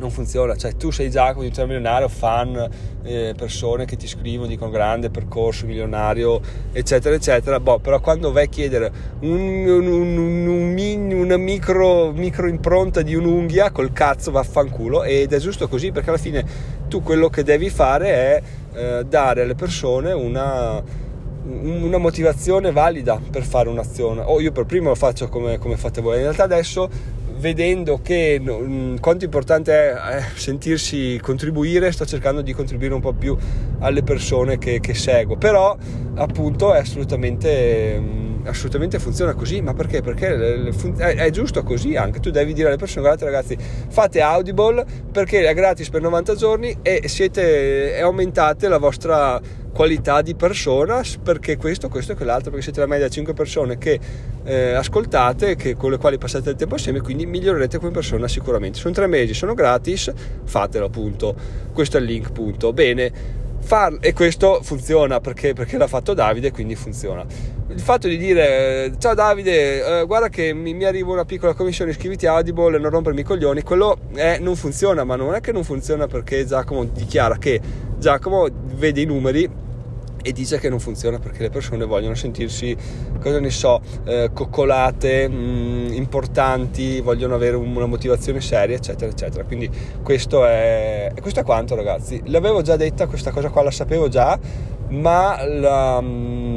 non 0.00 0.10
funziona, 0.10 0.56
cioè 0.56 0.74
tu 0.74 0.90
sei 0.90 1.10
già 1.10 1.32
come 1.34 1.46
un 1.54 1.66
milionario, 1.66 2.08
fan, 2.08 2.68
eh, 3.02 3.34
persone 3.36 3.84
che 3.84 3.96
ti 3.96 4.08
scrivono, 4.08 4.48
dicono 4.48 4.70
grande 4.70 5.10
percorso 5.10 5.66
milionario, 5.66 6.40
eccetera, 6.72 7.14
eccetera, 7.14 7.60
boh, 7.60 7.78
però 7.78 8.00
quando 8.00 8.32
vai 8.32 8.44
a 8.44 8.48
chiedere 8.48 8.90
un, 9.20 9.66
un, 9.68 9.86
un, 9.86 11.12
una 11.12 11.36
micro, 11.36 12.10
micro 12.12 12.48
impronta 12.48 13.02
di 13.02 13.14
un'unghia, 13.14 13.70
col 13.70 13.92
cazzo 13.92 14.30
vaffanculo, 14.30 15.04
ed 15.04 15.32
è 15.32 15.38
giusto 15.38 15.68
così 15.68 15.92
perché 15.92 16.08
alla 16.08 16.18
fine 16.18 16.44
tu 16.88 17.02
quello 17.02 17.28
che 17.28 17.44
devi 17.44 17.68
fare 17.68 18.08
è 18.08 18.42
eh, 18.72 19.04
dare 19.06 19.42
alle 19.42 19.54
persone 19.54 20.12
una 20.12 21.08
una 21.42 21.98
motivazione 21.98 22.70
valida 22.70 23.18
per 23.30 23.42
fare 23.42 23.68
un'azione. 23.68 24.22
O 24.24 24.40
io 24.40 24.52
per 24.52 24.66
primo 24.66 24.90
lo 24.90 24.94
faccio 24.94 25.28
come, 25.28 25.58
come 25.58 25.76
fate 25.76 26.00
voi. 26.00 26.16
In 26.16 26.22
realtà 26.22 26.44
adesso 26.44 26.88
vedendo 27.40 28.00
che 28.02 28.40
mm, 28.40 28.96
quanto 28.96 29.24
importante 29.24 29.72
è 29.72 30.16
eh, 30.16 30.22
sentirsi 30.34 31.18
contribuire, 31.20 31.90
sto 31.90 32.04
cercando 32.04 32.42
di 32.42 32.52
contribuire 32.52 32.94
un 32.94 33.00
po' 33.00 33.14
più 33.14 33.36
alle 33.80 34.02
persone 34.02 34.58
che, 34.58 34.78
che 34.80 34.94
seguo, 34.94 35.36
però 35.36 35.76
appunto 36.14 36.72
è 36.74 36.78
assolutamente, 36.78 37.98
mm, 37.98 38.39
assolutamente 38.44 38.98
funziona 38.98 39.34
così, 39.34 39.60
ma 39.60 39.74
perché? 39.74 40.02
Perché 40.02 40.70
è, 40.96 41.30
giusto 41.30 41.62
così 41.62 41.96
anche, 41.96 42.20
tu 42.20 42.30
devi 42.30 42.52
dire 42.52 42.68
alle 42.68 42.76
persone 42.76 43.02
guardate 43.02 43.24
ragazzi 43.24 43.56
fate 43.88 44.20
Audible 44.20 44.84
perché 45.10 45.46
è 45.46 45.54
gratis 45.54 45.88
per 45.88 46.02
90 46.02 46.34
giorni 46.34 46.78
e 46.82 47.08
siete, 47.08 47.96
e 47.96 48.00
aumentate 48.00 48.68
la 48.68 48.78
vostra 48.78 49.40
qualità 49.72 50.20
di 50.20 50.34
persona 50.34 51.02
perché 51.22 51.56
questo, 51.56 51.88
questo 51.88 52.12
e 52.12 52.14
quell'altro, 52.14 52.50
perché 52.50 52.64
siete 52.64 52.80
la 52.80 52.86
media 52.86 53.08
5 53.08 53.32
persone 53.32 53.78
che 53.78 53.98
eh, 54.44 54.72
ascoltate, 54.72 55.56
che, 55.56 55.74
con 55.76 55.90
le 55.90 55.98
quali 55.98 56.18
passate 56.18 56.50
il 56.50 56.56
tempo 56.56 56.74
assieme, 56.74 57.00
quindi 57.00 57.26
migliorerete 57.26 57.78
come 57.78 57.90
persona 57.90 58.28
sicuramente. 58.28 58.78
Sono 58.78 58.94
tre 58.94 59.06
mesi, 59.06 59.34
sono 59.34 59.54
gratis, 59.54 60.12
fatelo 60.44 60.86
appunto. 60.86 61.34
Questo 61.72 61.96
è 61.96 62.00
il 62.00 62.06
link, 62.06 62.32
punto. 62.32 62.72
Bene. 62.72 63.38
Far, 63.60 63.98
e 64.00 64.12
questo 64.14 64.60
funziona 64.62 65.20
perché, 65.20 65.52
perché, 65.52 65.76
l'ha 65.76 65.86
fatto 65.86 66.14
Davide, 66.14 66.50
quindi 66.50 66.74
funziona. 66.74 67.24
Il 67.72 67.78
fatto 67.78 68.08
di 68.08 68.16
dire 68.16 68.92
ciao 68.98 69.14
Davide, 69.14 70.00
eh, 70.00 70.04
guarda 70.04 70.28
che 70.28 70.52
mi, 70.52 70.74
mi, 70.74 70.84
arriva 70.84 71.12
una 71.12 71.24
piccola 71.24 71.54
commissione, 71.54 71.92
iscriviti 71.92 72.26
a 72.26 72.34
Audible 72.34 72.76
e 72.76 72.80
non 72.80 72.90
rompermi 72.90 73.20
i 73.20 73.22
coglioni, 73.22 73.62
quello 73.62 73.96
è, 74.12 74.38
non 74.40 74.56
funziona, 74.56 75.04
ma 75.04 75.14
non 75.14 75.34
è 75.34 75.40
che 75.40 75.52
non 75.52 75.62
funziona 75.62 76.08
perché 76.08 76.44
Giacomo 76.44 76.82
dichiara 76.84 77.38
che 77.38 77.60
Giacomo 77.96 78.48
vede 78.74 79.02
i 79.02 79.04
numeri 79.04 79.48
e 80.22 80.32
dice 80.32 80.58
che 80.58 80.68
non 80.68 80.80
funziona 80.80 81.18
perché 81.18 81.42
le 81.42 81.50
persone 81.50 81.84
vogliono 81.84 82.14
sentirsi, 82.14 82.76
cosa 83.20 83.38
ne 83.38 83.50
so, 83.50 83.80
eh, 84.04 84.30
coccolate, 84.32 85.28
mh, 85.28 85.34
mm, 85.34 85.92
importanti, 85.92 87.00
vogliono 87.00 87.36
avere 87.36 87.56
una 87.56 87.86
motivazione 87.86 88.40
seria, 88.40 88.76
eccetera, 88.76 89.10
eccetera. 89.10 89.44
Quindi 89.44 89.70
questo 90.02 90.44
è, 90.44 91.12
questo 91.20 91.40
è 91.40 91.42
quanto, 91.44 91.74
ragazzi. 91.76 92.20
L'avevo 92.26 92.62
già 92.62 92.76
detta, 92.76 93.06
questa 93.06 93.30
cosa 93.30 93.48
qua 93.48 93.62
la 93.62 93.70
sapevo 93.70 94.08
già, 94.08 94.38
ma 94.90 95.42
la, 95.46 96.00
mm, 96.00 96.49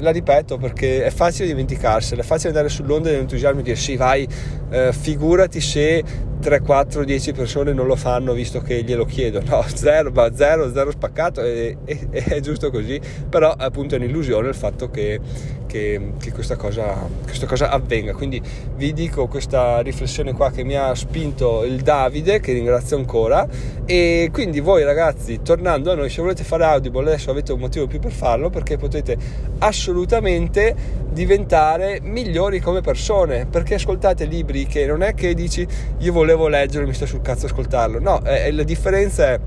la 0.00 0.10
ripeto 0.10 0.58
perché 0.58 1.04
è 1.04 1.10
facile 1.10 1.46
dimenticarsela, 1.48 2.22
è 2.22 2.24
facile 2.24 2.48
andare 2.48 2.68
sull'onda 2.68 3.10
dell'entusiasmo 3.10 3.60
e 3.60 3.62
dire 3.62 3.76
sì, 3.76 3.96
vai, 3.96 4.26
eh, 4.70 4.92
figurati 4.92 5.60
se 5.60 6.02
3, 6.40 6.60
4, 6.60 7.04
10 7.04 7.32
persone 7.32 7.72
non 7.72 7.86
lo 7.86 7.96
fanno 7.96 8.32
visto 8.32 8.60
che 8.60 8.82
glielo 8.82 9.04
chiedo, 9.04 9.42
no, 9.44 9.62
zero, 9.72 10.10
zero, 10.34 10.72
zero 10.72 10.90
spaccato 10.90 11.42
e, 11.42 11.76
e 11.84 12.08
è 12.08 12.40
giusto 12.40 12.70
così, 12.70 13.00
però 13.28 13.52
appunto 13.56 13.94
è 13.94 13.98
un'illusione 13.98 14.48
il 14.48 14.54
fatto 14.54 14.90
che, 14.90 15.20
che, 15.66 16.12
che 16.18 16.32
questa, 16.32 16.56
cosa, 16.56 17.06
questa, 17.22 17.46
cosa, 17.46 17.70
avvenga, 17.70 18.14
quindi 18.14 18.40
vi 18.74 18.92
dico 18.92 19.26
questa 19.26 19.80
riflessione 19.80 20.32
qua 20.32 20.50
che 20.50 20.64
mi 20.64 20.76
ha 20.76 20.94
spinto 20.94 21.64
il 21.64 21.82
Davide, 21.82 22.40
che 22.40 22.52
ringrazio 22.52 22.96
ancora, 22.96 23.46
e 23.84 24.30
quindi 24.32 24.60
voi 24.60 24.82
ragazzi, 24.82 25.40
tornando 25.42 25.92
a 25.92 25.94
noi, 25.94 26.08
se 26.08 26.22
volete 26.22 26.42
fare 26.42 26.64
Audible 26.64 27.02
adesso 27.02 27.30
avete 27.30 27.52
un 27.52 27.60
motivo 27.60 27.86
più 27.86 27.98
per 27.98 28.12
farlo, 28.12 28.48
perché 28.48 28.78
potete 28.78 29.16
assolutamente 29.58 30.74
diventare 31.12 32.00
migliori 32.02 32.60
come 32.60 32.80
persone, 32.80 33.46
perché 33.46 33.74
ascoltate 33.74 34.24
libri 34.24 34.66
che 34.66 34.86
non 34.86 35.02
è 35.02 35.14
che 35.14 35.34
dici 35.34 35.66
io 35.98 36.12
volevo 36.12 36.29
volevo 36.30 36.48
leggere 36.48 36.86
mi 36.86 36.94
sta 36.94 37.06
sul 37.06 37.22
cazzo 37.22 37.46
ascoltarlo. 37.46 37.98
No, 37.98 38.22
eh, 38.24 38.52
la 38.52 38.62
differenza 38.62 39.32
è 39.32 39.40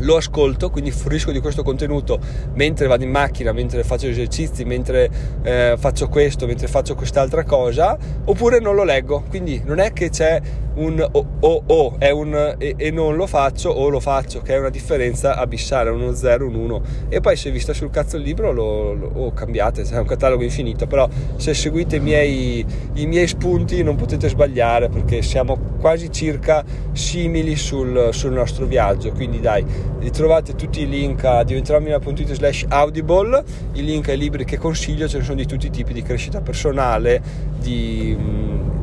lo 0.00 0.16
ascolto, 0.16 0.70
quindi 0.70 0.90
fruisco 0.90 1.30
di 1.32 1.40
questo 1.40 1.62
contenuto 1.62 2.18
mentre 2.54 2.86
vado 2.86 3.04
in 3.04 3.10
macchina, 3.10 3.52
mentre 3.52 3.82
faccio 3.84 4.06
esercizi, 4.06 4.64
mentre 4.64 5.10
eh, 5.42 5.74
faccio 5.78 6.08
questo, 6.08 6.46
mentre 6.46 6.66
faccio 6.66 6.94
quest'altra 6.94 7.44
cosa, 7.44 7.96
oppure 8.24 8.60
non 8.60 8.74
lo 8.74 8.84
leggo. 8.84 9.24
Quindi 9.28 9.62
non 9.64 9.78
è 9.78 9.92
che 9.92 10.10
c'è 10.10 10.40
un 10.74 11.06
o 11.10 11.30
o, 11.40 11.62
o 11.66 11.96
è 11.98 12.10
un 12.10 12.54
e, 12.58 12.74
e, 12.76 12.90
non 12.90 13.16
lo 13.16 13.26
faccio 13.26 13.70
o 13.70 13.88
lo 13.88 14.00
faccio, 14.00 14.42
che 14.42 14.54
è 14.54 14.58
una 14.58 14.68
differenza 14.68 15.36
abissale, 15.36 15.90
uno 15.90 16.14
0, 16.14 16.46
un 16.46 16.54
1. 16.54 16.82
E 17.08 17.20
poi 17.20 17.36
se 17.36 17.50
vi 17.50 17.58
sta 17.58 17.72
sul 17.72 17.90
cazzo 17.90 18.16
il 18.16 18.22
libro 18.22 18.52
lo, 18.52 18.92
lo 18.92 19.10
oh, 19.14 19.32
cambiate, 19.32 19.82
è 19.82 19.98
un 19.98 20.06
catalogo 20.06 20.42
infinito, 20.42 20.86
però 20.86 21.08
se 21.36 21.54
seguite 21.54 21.96
i 21.96 22.00
miei, 22.00 22.64
i 22.94 23.06
miei 23.06 23.26
spunti 23.26 23.82
non 23.82 23.96
potete 23.96 24.28
sbagliare 24.28 24.88
perché 24.88 25.22
siamo 25.22 25.58
quasi 25.80 26.10
circa 26.12 26.62
simili 26.92 27.56
sul, 27.56 28.10
sul 28.12 28.32
nostro 28.32 28.66
viaggio. 28.66 29.12
Quindi 29.12 29.40
dai, 29.40 29.64
trovate 30.10 30.54
tutti 30.54 30.80
i 30.80 30.88
link 30.88 31.24
a 31.24 31.42
diventeromina.it 31.42 32.32
slash 32.32 32.64
audible, 32.68 33.42
i 33.72 33.84
link 33.84 34.08
ai 34.08 34.16
libri 34.16 34.44
che 34.44 34.58
consiglio, 34.58 35.08
ce 35.08 35.18
ne 35.18 35.24
sono 35.24 35.36
di 35.36 35.46
tutti 35.46 35.66
i 35.66 35.70
tipi 35.70 35.92
di 35.92 36.02
crescita 36.02 36.40
personale, 36.40 37.22
di, 37.58 38.16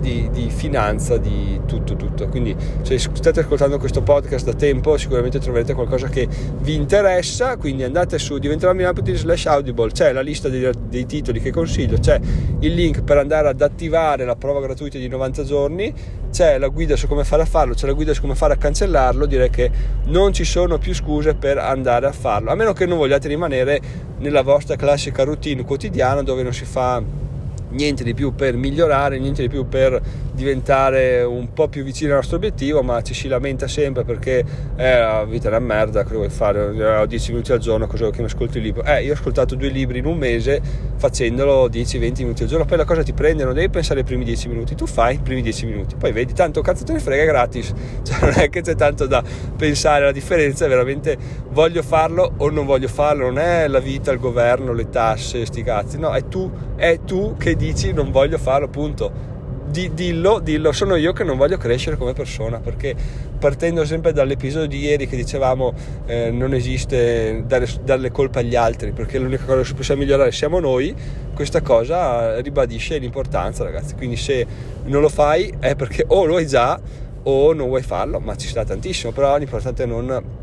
di, 0.08 0.30
di 0.32 0.50
finanza, 0.50 1.18
di 1.18 1.60
tutto, 1.66 1.98
tutto. 1.98 2.28
Quindi 2.30 2.56
se 2.82 2.98
state 2.98 3.42
ascoltando 3.42 3.78
questo 3.78 4.02
podcast 4.02 4.46
da 4.46 4.54
tempo 4.54 4.96
sicuramente 4.98 5.40
troverete 5.40 5.74
qualcosa 5.74 6.08
che 6.08 6.28
vi 6.60 6.76
interessa, 6.76 7.58
quindi 7.58 7.84
andate 7.84 8.18
su 8.18 8.38
diventeromina.it 8.38 9.16
slash 9.16 9.46
audible, 9.48 9.92
c'è 9.92 10.14
la 10.14 10.22
lista 10.22 10.48
dei, 10.48 10.70
dei 10.88 11.06
titoli 11.06 11.42
che 11.42 11.52
consiglio, 11.52 11.98
c'è 12.00 12.20
il 12.60 12.74
link 12.74 13.04
per 13.04 13.18
andare 13.18 13.50
ad 13.50 13.62
attivare 13.62 14.24
la 14.24 14.36
prova 14.36 14.62
gratuita 14.62 14.98
di 14.98 15.10
90 15.10 15.44
giorni, 15.44 15.94
c'è 16.32 16.58
la 16.58 16.70
guida 16.70 16.96
su 16.96 17.08
come 17.08 17.26
fare 17.26 17.42
a 17.42 17.46
farlo, 17.46 17.74
c'è 17.74 17.86
la 17.86 17.94
guida 17.94 18.14
su 18.14 18.22
come 18.22 18.36
fare 18.36 18.54
a 18.54 18.58
cancellarlo, 18.58 19.26
direi 19.26 19.50
che 19.50 19.70
non 20.06 20.32
ci 20.32 20.46
sono 20.46 20.78
più 20.78 20.94
scuse 20.94 21.36
per 21.36 21.58
andare 21.58 22.08
a 22.08 22.14
farlo, 22.14 22.50
a 22.50 22.56
meno 22.56 22.72
che 22.72 22.86
non 22.86 22.98
vogliate 22.98 23.28
rimanere 23.28 24.06
nella 24.20 24.42
vostra 24.42 24.76
classica 24.78 25.24
routine 25.24 25.64
quotidiana 25.64 26.24
dove 26.24 26.44
non 26.44 26.54
si 26.54 26.66
fa 26.66 27.26
niente 27.70 28.04
di 28.04 28.14
più 28.14 28.34
per 28.34 28.56
migliorare, 28.56 29.20
niente 29.20 29.42
di 29.42 29.50
più 29.50 29.68
per 29.68 30.02
diventare 30.38 31.24
un 31.24 31.52
po' 31.52 31.68
più 31.68 31.84
vicino 31.84 32.12
al 32.12 32.18
nostro 32.18 32.38
obiettivo, 32.38 32.84
ma 32.84 33.02
ci 33.02 33.16
si 33.16 33.28
lamenta 33.28 33.68
sempre 33.68 34.04
perché 34.04 34.46
eh, 34.76 35.00
la 35.00 35.26
vita 35.26 35.48
è 35.48 35.50
una 35.50 35.60
merda, 35.60 36.04
cosa 36.04 36.16
vuoi 36.16 36.30
fare? 36.30 36.60
Ho 37.00 37.06
10 37.08 37.32
minuti 37.32 37.52
al 37.52 37.58
giorno, 37.58 37.88
cosa 37.88 38.12
che 38.12 38.20
mi 38.20 38.28
ascolti 38.28 38.58
il 38.60 38.64
libro? 38.64 38.84
Eh, 38.84 39.04
io 39.04 39.12
ho 39.12 39.16
ascoltato 39.16 39.56
due 39.56 39.70
libri 39.70 39.98
in 39.98 40.06
un 40.06 40.16
mese 40.16 40.62
facendolo 40.96 41.68
10-20 41.68 42.18
minuti 42.20 42.44
al 42.44 42.50
giorno, 42.50 42.66
poi 42.66 42.78
la 42.78 42.86
cosa 42.86 43.02
ti 43.02 43.14
prende, 43.14 43.44
non 43.46 43.56
devi 43.56 43.70
pensare 43.70 44.02
ai 44.02 44.06
primi 44.06 44.24
10 44.26 44.48
minuti, 44.48 44.76
tu 44.76 44.86
fai 44.86 45.16
i 45.16 45.20
primi 45.20 45.42
10 45.42 45.66
minuti, 45.66 45.96
poi 45.96 46.12
vedi, 46.12 46.34
tanto 46.34 46.62
cazzo 46.62 46.84
te 46.84 46.94
ne 46.94 47.00
frega, 47.00 47.26
gratis, 47.26 47.74
cioè 48.06 48.20
non 48.22 48.34
è 48.38 48.50
che 48.50 48.62
c'è 48.62 48.76
tanto 48.76 49.08
da 49.08 49.24
pensare, 49.58 50.06
la 50.06 50.12
differenza 50.12 50.66
è 50.66 50.68
veramente 50.70 51.18
voglio 51.50 51.82
farlo 51.82 52.34
o 52.38 52.52
non 52.52 52.68
voglio 52.68 52.88
farlo, 52.88 53.26
non 53.26 53.40
è 53.40 53.68
la 53.68 53.80
vita, 53.80 54.12
il 54.12 54.20
governo, 54.20 54.72
le 54.72 54.88
tasse, 54.90 55.48
sti 55.48 55.64
cazzi, 55.64 55.98
no, 55.98 56.12
è 56.12 56.28
tu, 56.28 56.52
è 56.76 57.00
tu 57.04 57.36
che 57.38 57.56
dici 57.56 57.92
non 57.92 58.12
voglio 58.12 58.38
farlo, 58.38 58.68
punto 58.68 59.36
di, 59.70 59.94
dillo, 59.94 60.40
dillo, 60.40 60.72
sono 60.72 60.96
io 60.96 61.14
che 61.14 61.24
non 61.24 61.38
voglio 61.38 61.58
crescere 61.58 61.98
come 61.98 62.14
persona, 62.14 62.60
perché 62.60 62.96
partendo 63.38 63.86
sempre 63.86 64.14
dall'episodio 64.14 64.68
di 64.68 64.80
ieri 64.80 65.08
che 65.08 65.16
dicevamo 65.16 65.74
eh, 66.06 66.32
non 66.32 66.54
esiste 66.54 67.44
dare, 67.46 67.68
le 67.98 68.12
colpe 68.12 68.40
agli 68.40 68.56
altri, 68.56 68.92
perché 68.92 69.20
l'unica 69.20 69.46
cosa 69.46 69.62
che 69.62 69.74
possiamo 69.74 70.02
migliorare 70.02 70.32
siamo 70.32 70.60
noi, 70.60 70.96
questa 71.34 71.62
cosa 71.62 72.40
ribadisce 72.40 72.98
l'importanza 72.98 73.64
ragazzi, 73.64 73.96
quindi 73.96 74.16
se 74.16 74.46
non 74.86 75.02
lo 75.02 75.10
fai 75.10 75.54
è 75.60 75.76
perché 75.76 76.04
o 76.08 76.26
lo 76.26 76.38
hai 76.38 76.48
già 76.48 76.80
o 77.24 77.54
non 77.54 77.68
vuoi 77.68 77.84
farlo, 77.84 78.20
ma 78.20 78.36
ci 78.36 78.48
sta 78.48 78.64
tantissimo, 78.64 79.12
però 79.12 79.38
l'importante 79.38 79.84
è 79.84 79.86
non 79.86 80.37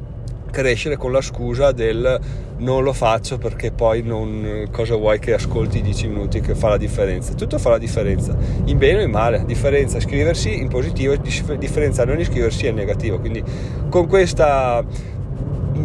crescere 0.54 0.96
con 0.96 1.10
la 1.10 1.20
scusa 1.20 1.72
del 1.72 2.20
non 2.58 2.84
lo 2.84 2.92
faccio 2.92 3.36
perché 3.36 3.72
poi 3.72 4.02
non, 4.02 4.68
cosa 4.70 4.94
vuoi 4.94 5.18
che 5.18 5.34
ascolti 5.34 5.82
10 5.82 6.06
minuti 6.06 6.40
che 6.40 6.54
fa 6.54 6.68
la 6.68 6.76
differenza? 6.76 7.34
Tutto 7.34 7.58
fa 7.58 7.70
la 7.70 7.78
differenza. 7.78 8.36
In 8.66 8.78
bene 8.78 9.00
o 9.00 9.02
in 9.02 9.10
male 9.10 9.44
differenza 9.44 9.98
iscriversi 9.98 10.56
in 10.56 10.68
positivo 10.68 11.12
e 11.12 11.20
differenza 11.58 12.04
non 12.04 12.20
iscriversi 12.20 12.68
in 12.68 12.76
negativo. 12.76 13.18
Quindi 13.18 13.42
con 13.88 14.06
questa 14.06 14.84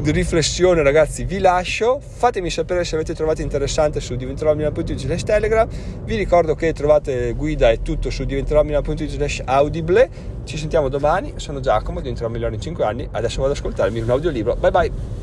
riflessione 0.04 0.84
ragazzi 0.84 1.24
vi 1.24 1.40
lascio. 1.40 2.00
Fatemi 2.00 2.52
sapere 2.52 2.84
se 2.84 2.96
avete 2.96 3.16
trovato 3.16 3.42
interessante 3.42 4.00
su 4.00 4.16
diventeromina.it 4.16 4.96
slash 4.96 5.24
telegram. 5.24 5.68
Vi 6.04 6.16
ricordo 6.16 6.54
che 6.54 6.74
trovate 6.74 7.34
guida 7.34 7.72
e 7.72 7.82
tutto 7.82 8.12
su 8.12 8.24
diventeromina.it 8.24 9.10
slash 9.10 9.42
audible 9.46 10.38
ci 10.50 10.58
sentiamo 10.58 10.90
domani 10.90 11.34
sono 11.36 11.60
Giacomo 11.60 12.02
diventerò 12.02 12.28
migliore 12.28 12.56
in 12.56 12.62
5 12.62 12.84
anni 12.84 13.08
adesso 13.12 13.40
vado 13.40 13.52
ad 13.52 13.58
ascoltarmi 13.58 14.00
un 14.00 14.10
audiolibro. 14.10 14.56
Bye 14.56 14.72
bye 14.72 15.19